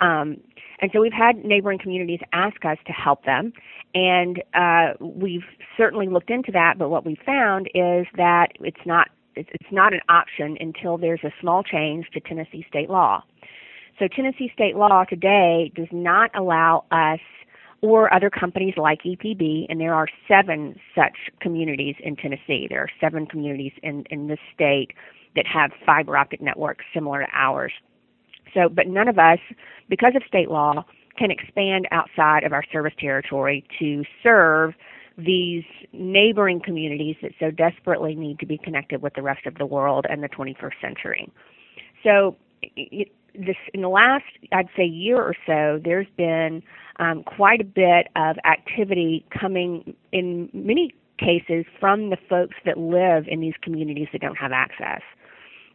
Um, 0.00 0.38
and 0.80 0.90
so 0.92 1.00
we've 1.00 1.12
had 1.12 1.44
neighboring 1.44 1.78
communities 1.78 2.20
ask 2.32 2.64
us 2.64 2.78
to 2.86 2.92
help 2.92 3.24
them, 3.24 3.52
and 3.94 4.42
uh, 4.54 4.92
we've 5.00 5.44
certainly 5.76 6.08
looked 6.08 6.30
into 6.30 6.52
that. 6.52 6.78
But 6.78 6.90
what 6.90 7.06
we 7.06 7.16
found 7.24 7.68
is 7.74 8.06
that 8.16 8.48
it's 8.60 8.84
not 8.84 9.08
it's 9.34 9.50
not 9.70 9.92
an 9.92 10.00
option 10.08 10.56
until 10.60 10.96
there's 10.96 11.22
a 11.22 11.30
small 11.40 11.62
change 11.62 12.06
to 12.14 12.20
Tennessee 12.20 12.64
state 12.68 12.88
law. 12.88 13.22
So 13.98 14.08
Tennessee 14.08 14.50
state 14.52 14.76
law 14.76 15.04
today 15.04 15.72
does 15.74 15.88
not 15.92 16.30
allow 16.34 16.84
us 16.90 17.20
or 17.82 18.12
other 18.12 18.30
companies 18.30 18.74
like 18.76 19.02
EPB, 19.02 19.66
and 19.68 19.80
there 19.80 19.94
are 19.94 20.08
seven 20.26 20.78
such 20.94 21.16
communities 21.40 21.94
in 22.00 22.16
Tennessee. 22.16 22.66
There 22.68 22.80
are 22.80 22.90
seven 23.00 23.26
communities 23.26 23.72
in, 23.82 24.04
in 24.10 24.28
this 24.28 24.38
state 24.54 24.92
that 25.34 25.46
have 25.46 25.70
fiber 25.84 26.16
optic 26.16 26.40
networks 26.40 26.84
similar 26.94 27.20
to 27.20 27.28
ours. 27.32 27.72
So, 28.56 28.68
but 28.70 28.88
none 28.88 29.06
of 29.06 29.18
us, 29.18 29.38
because 29.88 30.14
of 30.16 30.22
state 30.26 30.50
law, 30.50 30.84
can 31.18 31.30
expand 31.30 31.86
outside 31.92 32.42
of 32.42 32.52
our 32.52 32.64
service 32.72 32.94
territory 32.98 33.64
to 33.78 34.02
serve 34.22 34.74
these 35.18 35.64
neighboring 35.92 36.60
communities 36.60 37.16
that 37.22 37.32
so 37.38 37.50
desperately 37.50 38.14
need 38.14 38.38
to 38.38 38.46
be 38.46 38.58
connected 38.58 39.02
with 39.02 39.14
the 39.14 39.22
rest 39.22 39.46
of 39.46 39.54
the 39.56 39.66
world 39.66 40.06
and 40.08 40.22
the 40.22 40.28
21st 40.28 40.80
century. 40.80 41.30
So, 42.02 42.36
this 43.38 43.56
in 43.74 43.82
the 43.82 43.88
last, 43.88 44.24
I'd 44.52 44.68
say, 44.76 44.84
year 44.84 45.18
or 45.18 45.34
so, 45.46 45.80
there's 45.84 46.06
been 46.16 46.62
um, 46.98 47.22
quite 47.24 47.60
a 47.60 47.64
bit 47.64 48.08
of 48.16 48.36
activity 48.44 49.24
coming 49.38 49.94
in 50.12 50.48
many 50.52 50.94
cases 51.18 51.64
from 51.78 52.10
the 52.10 52.16
folks 52.28 52.56
that 52.64 52.78
live 52.78 53.26
in 53.28 53.40
these 53.40 53.54
communities 53.62 54.08
that 54.12 54.20
don't 54.20 54.36
have 54.36 54.52
access. 54.52 55.02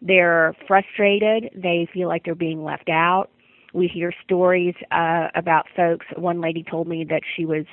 They're 0.01 0.55
frustrated. 0.67 1.51
They 1.55 1.87
feel 1.93 2.07
like 2.07 2.25
they're 2.25 2.35
being 2.35 2.63
left 2.63 2.89
out. 2.89 3.29
We 3.73 3.87
hear 3.87 4.11
stories 4.23 4.75
uh, 4.91 5.27
about 5.35 5.67
folks. 5.75 6.05
One 6.15 6.41
lady 6.41 6.63
told 6.63 6.87
me 6.87 7.05
that 7.05 7.21
she 7.35 7.45
was 7.45 7.65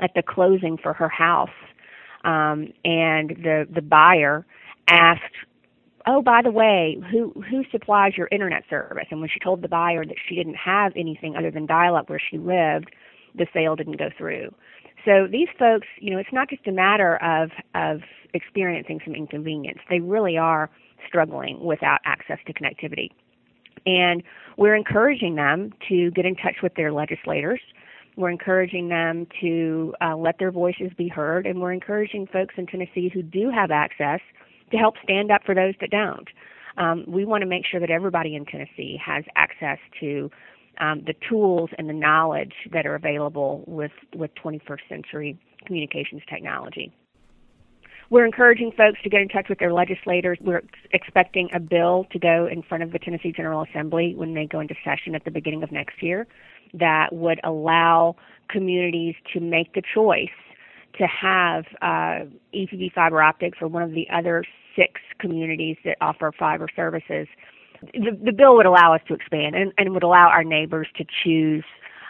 at 0.00 0.12
the 0.14 0.22
closing 0.22 0.76
for 0.76 0.92
her 0.92 1.08
house, 1.08 1.50
um, 2.24 2.72
and 2.84 3.30
the 3.30 3.66
the 3.72 3.80
buyer 3.82 4.44
asked, 4.88 5.22
"Oh, 6.06 6.20
by 6.20 6.42
the 6.42 6.50
way, 6.50 6.98
who 7.10 7.30
who 7.48 7.64
supplies 7.70 8.16
your 8.16 8.28
internet 8.30 8.64
service?" 8.68 9.06
And 9.10 9.20
when 9.20 9.30
she 9.30 9.38
told 9.40 9.62
the 9.62 9.68
buyer 9.68 10.04
that 10.04 10.16
she 10.28 10.34
didn't 10.34 10.56
have 10.56 10.92
anything 10.96 11.36
other 11.36 11.50
than 11.50 11.66
dial-up 11.66 12.10
where 12.10 12.20
she 12.30 12.38
lived, 12.38 12.90
the 13.34 13.46
sale 13.54 13.76
didn't 13.76 13.98
go 13.98 14.10
through. 14.16 14.52
So 15.04 15.26
these 15.26 15.48
folks, 15.58 15.86
you 15.98 16.10
know, 16.10 16.18
it's 16.18 16.32
not 16.32 16.48
just 16.50 16.66
a 16.66 16.72
matter 16.72 17.16
of 17.16 17.50
of 17.74 18.02
experiencing 18.34 19.00
some 19.04 19.14
inconvenience. 19.14 19.78
They 19.88 20.00
really 20.00 20.36
are 20.36 20.70
struggling 21.06 21.60
without 21.64 22.00
access 22.04 22.38
to 22.46 22.52
connectivity. 22.52 23.10
And 23.86 24.22
we're 24.56 24.74
encouraging 24.74 25.34
them 25.36 25.72
to 25.88 26.10
get 26.12 26.26
in 26.26 26.36
touch 26.36 26.56
with 26.62 26.74
their 26.74 26.92
legislators. 26.92 27.60
We're 28.16 28.30
encouraging 28.30 28.88
them 28.88 29.26
to 29.40 29.94
uh, 30.00 30.16
let 30.16 30.38
their 30.38 30.52
voices 30.52 30.90
be 30.96 31.08
heard, 31.08 31.46
and 31.46 31.60
we're 31.60 31.72
encouraging 31.72 32.26
folks 32.26 32.54
in 32.58 32.66
Tennessee 32.66 33.10
who 33.12 33.22
do 33.22 33.50
have 33.50 33.70
access 33.70 34.20
to 34.70 34.76
help 34.76 34.94
stand 35.02 35.30
up 35.30 35.42
for 35.44 35.54
those 35.54 35.74
that 35.80 35.90
don't. 35.90 36.28
Um, 36.76 37.04
we 37.06 37.24
want 37.24 37.42
to 37.42 37.46
make 37.46 37.64
sure 37.66 37.80
that 37.80 37.90
everybody 37.90 38.34
in 38.34 38.44
Tennessee 38.44 38.98
has 39.04 39.24
access 39.36 39.78
to 40.00 40.30
um, 40.78 41.02
the 41.06 41.14
tools 41.28 41.70
and 41.78 41.88
the 41.88 41.94
knowledge 41.94 42.54
that 42.72 42.86
are 42.86 42.94
available 42.94 43.64
with, 43.66 43.92
with 44.14 44.30
21st 44.42 44.88
century 44.88 45.38
communications 45.66 46.22
technology. 46.28 46.92
We're 48.12 48.26
encouraging 48.26 48.72
folks 48.76 49.00
to 49.04 49.08
get 49.08 49.22
in 49.22 49.28
touch 49.28 49.46
with 49.48 49.58
their 49.58 49.72
legislators. 49.72 50.36
We're 50.42 50.60
expecting 50.92 51.48
a 51.54 51.58
bill 51.58 52.06
to 52.12 52.18
go 52.18 52.46
in 52.46 52.62
front 52.62 52.82
of 52.82 52.92
the 52.92 52.98
Tennessee 52.98 53.32
General 53.34 53.62
Assembly 53.62 54.12
when 54.14 54.34
they 54.34 54.44
go 54.44 54.60
into 54.60 54.74
session 54.84 55.14
at 55.14 55.24
the 55.24 55.30
beginning 55.30 55.62
of 55.62 55.72
next 55.72 56.02
year 56.02 56.26
that 56.74 57.06
would 57.14 57.40
allow 57.42 58.14
communities 58.50 59.14
to 59.32 59.40
make 59.40 59.72
the 59.72 59.80
choice 59.94 60.28
to 60.98 61.06
have 61.06 61.64
uh, 61.80 62.28
EPB 62.54 62.92
fiber 62.92 63.22
optics 63.22 63.56
or 63.62 63.68
one 63.68 63.82
of 63.82 63.92
the 63.92 64.06
other 64.12 64.44
six 64.76 65.00
communities 65.18 65.78
that 65.86 65.96
offer 66.02 66.32
fiber 66.38 66.68
services. 66.76 67.26
The, 67.94 68.10
the 68.22 68.32
bill 68.32 68.56
would 68.56 68.66
allow 68.66 68.92
us 68.92 69.00
to 69.08 69.14
expand 69.14 69.54
and, 69.54 69.72
and 69.78 69.94
would 69.94 70.02
allow 70.02 70.28
our 70.28 70.44
neighbors 70.44 70.88
to 70.98 71.06
choose 71.24 71.64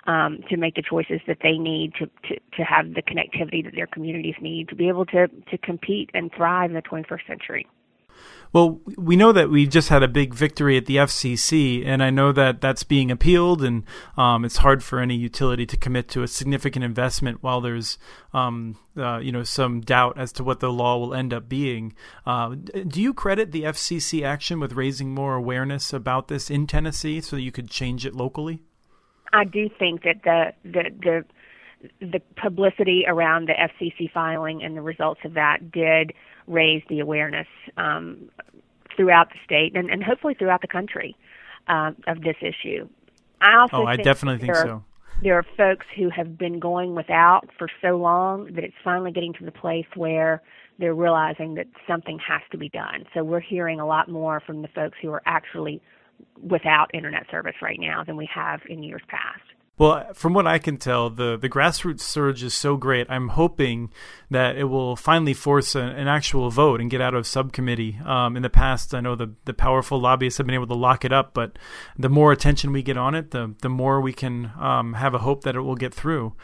um, 0.07 0.41
to 0.49 0.57
make 0.57 0.75
the 0.75 0.83
choices 0.83 1.21
that 1.27 1.39
they 1.43 1.59
need 1.59 1.95
to, 1.95 2.07
to, 2.29 2.41
to 2.57 2.63
have 2.63 2.95
the 2.95 3.03
connectivity 3.03 3.65
that 3.65 3.75
their 3.75 3.87
communities 3.87 4.35
need 4.41 4.69
to 4.69 4.75
be 4.75 4.89
able 4.89 5.07
to, 5.07 5.29
to 5.51 5.59
compete 5.59 6.11
and 6.15 6.31
thrive 6.37 6.71
in 6.71 6.75
the 6.75 6.83
21st 6.83 7.27
century. 7.27 7.67
Well, 8.53 8.81
we 8.99 9.17
know 9.17 9.33
that 9.33 9.49
we 9.49 9.67
just 9.67 9.89
had 9.89 10.03
a 10.03 10.09
big 10.09 10.35
victory 10.35 10.77
at 10.77 10.85
the 10.85 10.97
FCC, 10.97 11.87
and 11.87 12.03
I 12.03 12.11
know 12.11 12.33
that 12.33 12.61
that's 12.61 12.83
being 12.83 13.11
appealed, 13.11 13.63
and 13.63 13.85
um, 14.19 14.45
it's 14.45 14.59
hard 14.59 14.85
for 14.85 15.01
any 15.01 15.15
utility 15.15 15.65
to 15.65 15.77
commit 15.79 16.09
to 16.11 16.23
a 16.23 16.29
significant 16.29 16.85
investment 16.85 17.43
while 17.43 17.63
there's, 17.63 17.97
um, 18.35 18.77
uh, 18.95 19.19
you 19.19 19.33
know, 19.33 19.43
some 19.43 19.81
doubt 19.81 20.19
as 20.19 20.33
to 20.33 20.45
what 20.45 20.61
the 20.61 20.71
law 20.71 20.99
will 20.99 21.15
end 21.15 21.33
up 21.33 21.49
being. 21.49 21.95
Uh, 22.27 22.57
do 22.87 23.01
you 23.01 23.15
credit 23.15 23.53
the 23.53 23.63
FCC 23.63 24.23
action 24.23 24.61
with 24.61 24.75
raising 24.75 25.15
more 25.15 25.35
awareness 25.35 25.95
about 25.95 26.29
this 26.29 26.51
in 26.51 26.67
Tennessee 26.67 27.23
so 27.23 27.37
that 27.37 27.43
you 27.43 27.53
could 27.53 27.71
change 27.71 28.05
it 28.05 28.15
locally? 28.15 28.63
I 29.33 29.45
do 29.45 29.69
think 29.79 30.03
that 30.03 30.23
the 30.25 30.53
the 30.65 30.91
the 31.03 31.25
the 32.01 32.21
publicity 32.37 33.05
around 33.07 33.49
the 33.49 33.55
FCC 33.55 34.11
filing 34.13 34.63
and 34.63 34.77
the 34.77 34.83
results 34.83 35.21
of 35.25 35.35
that 35.35 35.73
did 35.73 36.13
raise 36.47 36.83
the 36.89 37.01
awareness 37.01 37.49
um, 37.77 38.31
throughout 38.97 39.31
the 39.31 39.37
state 39.45 39.77
and, 39.77 39.91
and 39.91 40.03
hopefully 40.03 40.35
throughout 40.35 40.61
the 40.61 40.69
country 40.69 41.17
uh, 41.69 41.93
of 42.07 42.23
this 42.23 42.37
issue. 42.41 42.89
I 43.41 43.57
also 43.57 43.79
oh, 43.79 43.87
I 43.87 43.97
definitely 43.97 44.39
think 44.39 44.55
there 44.55 44.65
so. 44.65 44.85
There 45.23 45.39
are 45.39 45.47
folks 45.57 45.87
who 45.97 46.11
have 46.11 46.37
been 46.37 46.59
going 46.59 46.95
without 46.95 47.49
for 47.57 47.69
so 47.81 47.97
long 47.97 48.53
that 48.55 48.65
it's 48.65 48.75
finally 48.83 49.13
getting 49.13 49.33
to 49.35 49.45
the 49.45 49.53
place 49.53 49.87
where 49.95 50.43
they're 50.79 50.95
realizing 50.95 51.55
that 51.55 51.67
something 51.87 52.19
has 52.19 52.41
to 52.51 52.59
be 52.59 52.69
done. 52.69 53.05
So 53.15 53.23
we're 53.23 53.41
hearing 53.41 53.79
a 53.79 53.87
lot 53.87 54.09
more 54.09 54.41
from 54.41 54.63
the 54.63 54.69
folks 54.69 54.99
who 55.01 55.13
are 55.13 55.23
actually 55.27 55.81
without 56.41 56.91
internet 56.95 57.25
service 57.31 57.57
right 57.63 57.79
now 57.81 58.05
than 58.05 58.17
we 58.17 58.29
have 58.35 58.61
in 58.69 58.83
years 58.83 59.03
past. 59.09 59.43
Well, 59.79 60.13
from 60.13 60.35
what 60.35 60.47
I 60.47 60.59
can 60.59 60.77
tell, 60.77 61.09
the, 61.09 61.37
the 61.37 61.49
grassroots 61.49 62.03
surge 62.03 62.43
is 62.43 62.53
so 62.53 62.77
great. 62.77 63.11
I'm 63.11 63.29
hoping 63.29 63.91
that 64.31 64.57
it 64.57 64.65
will 64.65 64.97
finally 64.97 65.33
force 65.33 65.75
an 65.75 66.07
actual 66.07 66.51
vote 66.51 66.81
and 66.81 66.91
get 66.91 67.01
out 67.01 67.15
of 67.15 67.27
subcommittee. 67.27 67.99
Um, 68.05 68.37
in 68.37 68.43
the 68.43 68.51
past, 68.51 68.95
I 68.95 69.01
know 69.01 69.17
the, 69.17 69.33
the 69.47 69.55
powerful 69.55 69.99
lobbyists 69.99 70.39
have 70.39 70.47
been 70.47 70.55
able 70.55 70.67
to 70.69 70.75
lock 70.75 71.07
it 71.07 71.13
up, 71.13 71.33
but 71.33 71.59
the 71.99 72.11
more 72.11 72.33
attention 72.33 72.73
we 72.73 72.83
get 72.83 72.99
on 72.99 73.15
it, 73.15 73.31
the, 73.31 73.55
the 73.63 73.71
more 73.71 74.01
we 74.01 74.13
can 74.13 74.53
um, 74.61 74.93
have 74.93 75.15
a 75.15 75.19
hope 75.19 75.43
that 75.45 75.57
it 75.57 75.63
will 75.63 75.75
get 75.75 75.95
through. 75.95 76.35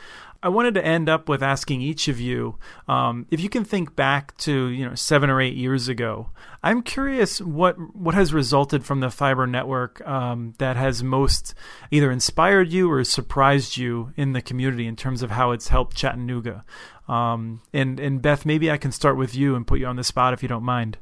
I 0.41 0.49
wanted 0.51 0.75
to 0.75 0.85
end 0.85 1.09
up 1.09 1.29
with 1.29 1.43
asking 1.43 1.81
each 1.81 2.07
of 2.07 2.21
you 2.21 2.59
um, 2.87 3.27
if 3.31 3.41
you 3.41 3.49
can 3.49 3.65
think 3.65 3.97
back 3.97 4.37
to 4.39 4.69
you 4.69 4.89
know 4.89 4.95
seven 4.95 5.31
or 5.31 5.41
eight 5.41 5.57
years 5.57 5.89
ago. 5.89 6.31
I'm 6.63 6.83
curious 6.83 7.41
what 7.41 7.77
what 7.95 8.15
has 8.15 8.33
resulted 8.33 8.85
from 8.85 9.01
the 9.01 9.11
fiber 9.11 9.47
network 9.47 10.07
um, 10.07 10.55
that 10.59 10.77
has 10.77 11.03
most 11.03 11.55
either 11.91 12.11
inspired 12.11 12.73
you 12.73 12.91
or 12.91 13.03
surprised 13.03 13.77
you 13.77 14.13
in 14.17 14.33
the 14.33 14.43
community 14.43 14.87
in 14.87 14.95
terms 14.95 15.23
of 15.23 15.33
how 15.33 15.51
it's 15.51 15.69
helped 15.69 15.97
Chattanooga. 15.97 16.65
Um, 17.09 17.63
and 17.73 17.99
and 17.99 18.23
Beth, 18.23 18.47
maybe 18.47 18.71
I 18.71 18.77
can 18.77 18.93
start 18.93 19.17
with 19.17 19.35
you 19.35 19.57
and 19.57 19.67
put 19.67 19.81
you 19.81 19.87
on 19.87 19.97
the 19.97 20.05
spot 20.05 20.35
if 20.35 20.43
you 20.43 20.49
don't 20.49 20.63
mind. 20.63 20.99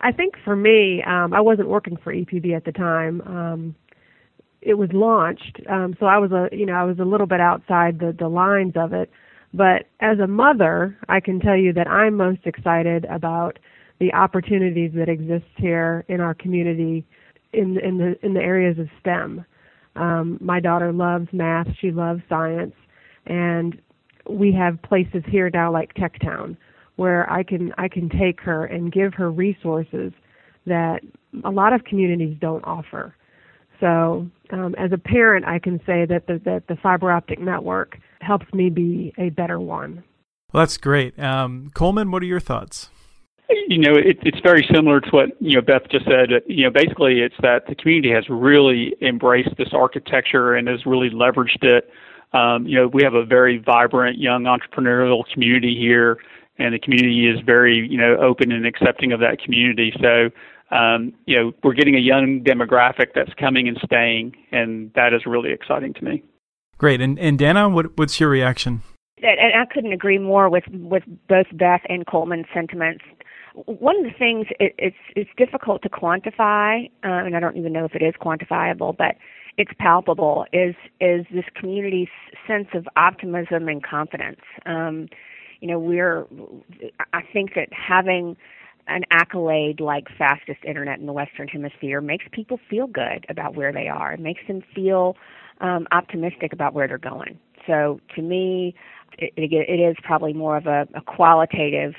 I 0.00 0.12
think 0.12 0.34
for 0.42 0.56
me, 0.56 1.02
um, 1.02 1.34
I 1.34 1.42
wasn't 1.42 1.68
working 1.68 1.98
for 1.98 2.14
EPB 2.14 2.56
at 2.56 2.64
the 2.64 2.72
time. 2.72 3.76
It 4.62 4.74
was 4.74 4.90
launched. 4.92 5.60
Um, 5.68 5.96
so 5.98 6.06
I 6.06 6.18
was 6.18 6.32
a 6.32 6.48
you 6.54 6.66
know 6.66 6.74
I 6.74 6.84
was 6.84 6.98
a 6.98 7.04
little 7.04 7.26
bit 7.26 7.40
outside 7.40 7.98
the 7.98 8.14
the 8.18 8.28
lines 8.28 8.74
of 8.76 8.92
it. 8.92 9.10
But 9.52 9.86
as 10.00 10.18
a 10.20 10.26
mother, 10.26 10.96
I 11.08 11.18
can 11.20 11.40
tell 11.40 11.56
you 11.56 11.72
that 11.72 11.88
I'm 11.88 12.16
most 12.16 12.40
excited 12.44 13.04
about 13.06 13.58
the 13.98 14.12
opportunities 14.14 14.92
that 14.94 15.08
exist 15.08 15.46
here 15.56 16.04
in 16.08 16.20
our 16.20 16.34
community 16.34 17.04
in 17.52 17.78
in 17.80 17.98
the 17.98 18.16
in 18.24 18.34
the 18.34 18.40
areas 18.40 18.78
of 18.78 18.88
STEM. 19.00 19.44
Um, 19.96 20.38
my 20.40 20.60
daughter 20.60 20.92
loves 20.92 21.28
math. 21.32 21.66
She 21.80 21.90
loves 21.90 22.22
science, 22.28 22.74
and 23.26 23.80
we 24.28 24.52
have 24.52 24.80
places 24.82 25.22
here 25.28 25.50
now 25.52 25.72
like 25.72 25.94
Techtown 25.94 26.56
where 27.00 27.30
I 27.32 27.42
can 27.42 27.72
I 27.78 27.88
can 27.88 28.10
take 28.10 28.40
her 28.42 28.66
and 28.66 28.92
give 28.92 29.14
her 29.14 29.30
resources 29.30 30.12
that 30.66 31.00
a 31.44 31.50
lot 31.50 31.72
of 31.72 31.82
communities 31.84 32.36
don't 32.42 32.62
offer. 32.64 33.14
So, 33.80 34.26
um, 34.52 34.74
as 34.76 34.92
a 34.92 34.98
parent, 34.98 35.44
I 35.46 35.58
can 35.58 35.80
say 35.86 36.04
that 36.06 36.26
the, 36.26 36.40
that 36.44 36.66
the 36.68 36.76
fiber 36.76 37.10
optic 37.10 37.40
network 37.40 37.98
helps 38.20 38.52
me 38.52 38.70
be 38.70 39.12
a 39.18 39.30
better 39.30 39.60
one. 39.60 40.02
Well, 40.52 40.62
that's 40.62 40.76
great. 40.76 41.18
Um, 41.18 41.70
Colman, 41.74 42.10
what 42.10 42.22
are 42.22 42.26
your 42.26 42.40
thoughts? 42.40 42.90
You 43.68 43.78
know, 43.78 43.94
it, 43.94 44.18
it's 44.22 44.40
very 44.40 44.66
similar 44.72 45.00
to 45.00 45.10
what 45.10 45.30
you 45.40 45.56
know 45.56 45.60
Beth 45.60 45.82
just 45.90 46.04
said. 46.04 46.30
You 46.46 46.64
know, 46.64 46.70
basically, 46.70 47.20
it's 47.20 47.34
that 47.42 47.66
the 47.66 47.74
community 47.74 48.12
has 48.12 48.28
really 48.28 48.94
embraced 49.00 49.56
this 49.58 49.70
architecture 49.72 50.54
and 50.54 50.68
has 50.68 50.86
really 50.86 51.10
leveraged 51.10 51.64
it. 51.64 51.90
Um, 52.32 52.66
you 52.66 52.76
know, 52.76 52.86
we 52.86 53.02
have 53.02 53.14
a 53.14 53.24
very 53.24 53.58
vibrant 53.58 54.18
young 54.18 54.44
entrepreneurial 54.44 55.24
community 55.32 55.76
here, 55.76 56.18
and 56.58 56.74
the 56.74 56.78
community 56.78 57.28
is 57.28 57.40
very 57.44 57.88
you 57.88 57.98
know 57.98 58.16
open 58.20 58.52
and 58.52 58.66
accepting 58.66 59.12
of 59.12 59.20
that 59.20 59.42
community. 59.42 59.92
So 60.00 60.30
um, 60.70 61.12
you 61.26 61.36
know, 61.36 61.52
we're 61.62 61.74
getting 61.74 61.96
a 61.96 62.00
young 62.00 62.42
demographic 62.44 63.08
that's 63.14 63.32
coming 63.34 63.68
and 63.68 63.78
staying, 63.84 64.36
and 64.52 64.92
that 64.94 65.12
is 65.12 65.26
really 65.26 65.52
exciting 65.52 65.94
to 65.94 66.04
me. 66.04 66.22
Great. 66.78 67.00
And, 67.00 67.18
and 67.18 67.38
Danna, 67.38 67.72
what, 67.72 67.96
what's 67.98 68.20
your 68.20 68.30
reaction? 68.30 68.82
And 69.22 69.52
I 69.54 69.66
couldn't 69.66 69.92
agree 69.92 70.18
more 70.18 70.48
with, 70.48 70.64
with 70.68 71.02
both 71.28 71.46
Beth 71.52 71.82
and 71.88 72.06
Colman's 72.06 72.46
sentiments. 72.54 73.04
One 73.66 73.98
of 73.98 74.04
the 74.04 74.16
things 74.18 74.46
it, 74.60 74.74
it's 74.78 74.96
it's 75.16 75.28
difficult 75.36 75.82
to 75.82 75.88
quantify, 75.90 76.86
uh, 77.04 77.26
and 77.26 77.36
I 77.36 77.40
don't 77.40 77.56
even 77.56 77.72
know 77.72 77.84
if 77.84 77.94
it 77.94 78.02
is 78.02 78.14
quantifiable, 78.20 78.96
but 78.96 79.16
it's 79.58 79.72
palpable. 79.78 80.46
Is 80.52 80.76
is 81.00 81.26
this 81.32 81.44
community's 81.54 82.08
sense 82.46 82.68
of 82.74 82.88
optimism 82.96 83.68
and 83.68 83.82
confidence? 83.82 84.40
Um, 84.66 85.08
you 85.60 85.68
know, 85.68 85.80
we're 85.80 86.26
I 87.12 87.22
think 87.32 87.54
that 87.56 87.68
having 87.72 88.36
an 88.90 89.04
accolade 89.10 89.80
like 89.80 90.06
fastest 90.18 90.64
internet 90.66 90.98
in 90.98 91.06
the 91.06 91.12
Western 91.12 91.48
Hemisphere 91.48 92.00
makes 92.00 92.24
people 92.32 92.58
feel 92.68 92.86
good 92.86 93.24
about 93.28 93.54
where 93.54 93.72
they 93.72 93.88
are. 93.88 94.12
It 94.12 94.20
makes 94.20 94.40
them 94.46 94.62
feel 94.74 95.16
um, 95.60 95.86
optimistic 95.92 96.52
about 96.52 96.74
where 96.74 96.88
they're 96.88 96.98
going. 96.98 97.38
So 97.66 98.00
to 98.16 98.22
me, 98.22 98.74
it, 99.18 99.32
it, 99.36 99.80
is 99.80 99.96
probably 100.02 100.32
more 100.32 100.56
of 100.56 100.66
a, 100.66 100.88
a 100.94 101.00
qualitative 101.02 101.94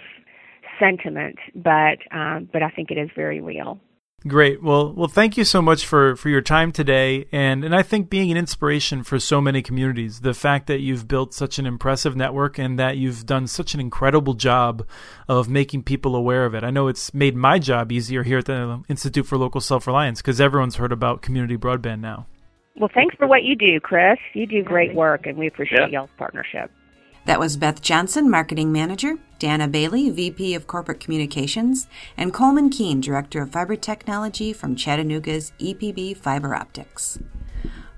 sentiment, 0.80 1.38
but 1.56 2.00
um, 2.12 2.50
but 2.52 2.64
I 2.64 2.70
think 2.70 2.92
it 2.92 2.98
is 2.98 3.10
very 3.16 3.40
real. 3.42 3.80
Great. 4.28 4.62
Well, 4.62 4.94
well, 4.94 5.08
thank 5.08 5.36
you 5.36 5.44
so 5.44 5.64
much 5.64 5.84
for, 5.84 6.16
for 6.16 6.30
your 6.30 6.42
time 6.42 6.72
today, 6.72 7.26
and 7.32 7.64
and 7.64 7.74
I 7.74 7.82
think 7.82 8.08
being 8.08 8.30
an 8.30 8.38
inspiration 8.38 9.04
for 9.04 9.20
so 9.20 9.42
many 9.42 9.64
communities. 9.64 10.20
The 10.20 10.36
fact 10.36 10.68
that 10.68 10.80
you've 10.80 11.08
built 11.08 11.34
such 11.34 11.58
an 11.58 11.66
impressive 11.66 12.16
network 12.16 12.60
and 12.60 12.78
that 12.78 12.98
you've 12.98 13.26
done 13.26 13.48
such 13.48 13.74
an 13.74 13.80
incredible 13.80 14.36
job 14.36 14.86
of 15.28 15.50
making 15.50 15.84
people 15.84 16.16
aware 16.16 16.46
of 16.46 16.54
it. 16.54 16.64
I 16.64 16.70
know 16.70 16.88
it's 16.88 17.16
made 17.16 17.36
my 17.36 17.58
job 17.58 17.92
easier 17.92 18.22
here 18.22 18.38
at 18.38 18.46
the 18.46 18.84
Institute 18.88 19.26
for 19.26 19.40
Local 19.40 19.60
Self 19.60 19.88
Reliance 19.88 20.22
because 20.22 20.40
everyone's 20.40 20.76
heard 20.76 20.92
about 20.92 21.24
community 21.24 21.58
broadband 21.58 22.02
now. 22.02 22.28
Well, 22.78 22.92
thanks 22.94 23.16
for 23.16 23.26
what 23.26 23.42
you 23.42 23.56
do, 23.56 23.80
Chris. 23.80 24.20
You 24.34 24.46
do 24.46 24.62
great 24.62 24.94
work, 24.94 25.26
and 25.26 25.36
we 25.36 25.48
appreciate 25.48 25.80
yeah. 25.92 26.02
y'all's 26.02 26.10
partnership. 26.18 26.70
That 27.26 27.40
was 27.40 27.58
Beth 27.58 27.82
Johnson, 27.82 28.30
Marketing 28.30 28.72
Manager, 28.72 29.18
Danna 29.40 29.72
Bailey, 29.72 30.10
VP 30.10 30.56
of 30.56 30.68
Corporate 30.68 31.00
Communications, 31.00 31.88
and 32.18 32.34
Colman 32.34 32.70
Keane, 32.70 33.00
Director 33.00 33.44
of 33.44 33.52
Fiber 33.52 33.76
Technology 33.76 34.54
from 34.54 34.76
Chattanooga's 34.76 35.52
EPB 35.60 36.18
Fiber 36.18 36.56
Optics. 36.56 37.20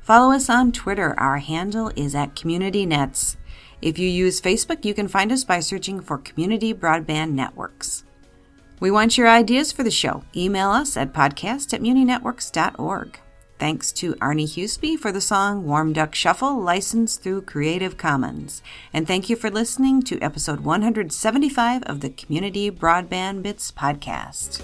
Follow 0.02 0.34
us 0.34 0.50
on 0.50 0.74
Twitter. 0.74 1.18
Our 1.18 1.38
handle 1.38 1.92
is 1.96 2.14
at 2.14 2.36
CommunityNets. 2.36 3.38
If 3.82 3.98
you 3.98 4.10
use 4.10 4.42
Facebook, 4.42 4.84
you 4.84 4.94
can 4.94 5.08
find 5.08 5.32
us 5.32 5.46
by 5.46 5.62
searching 5.62 6.02
for 6.02 6.18
Community 6.18 6.74
Broadband 6.74 7.32
Networks. 7.32 8.04
We 8.82 8.92
want 8.92 9.18
your 9.18 9.30
ideas 9.30 9.72
for 9.72 9.84
the 9.84 9.92
show. 9.92 10.26
Email 10.36 10.72
us 10.72 10.98
at 10.98 11.14
podcast 11.14 11.74
at 11.74 11.82
muninetworks.org. 11.82 13.20
Thanks 13.64 13.94
to 13.94 14.18
Arne 14.20 14.40
Huseby 14.40 15.00
for 15.00 15.14
the 15.14 15.22
song 15.22 15.64
Warm 15.64 15.94
Duck 15.94 16.16
Shuffle, 16.16 16.60
licensed 16.60 17.24
through 17.24 17.44
Creative 17.44 17.96
Commons. 17.96 18.62
And 18.92 19.08
thank 19.08 19.30
you 19.30 19.38
for 19.38 19.50
listening 19.50 20.02
to 20.02 20.20
episode 20.20 20.60
175 20.60 21.84
of 21.84 22.02
the 22.02 22.10
Community 22.10 22.70
Broadband 22.70 23.42
Bits 23.42 23.72
podcast. 23.72 24.62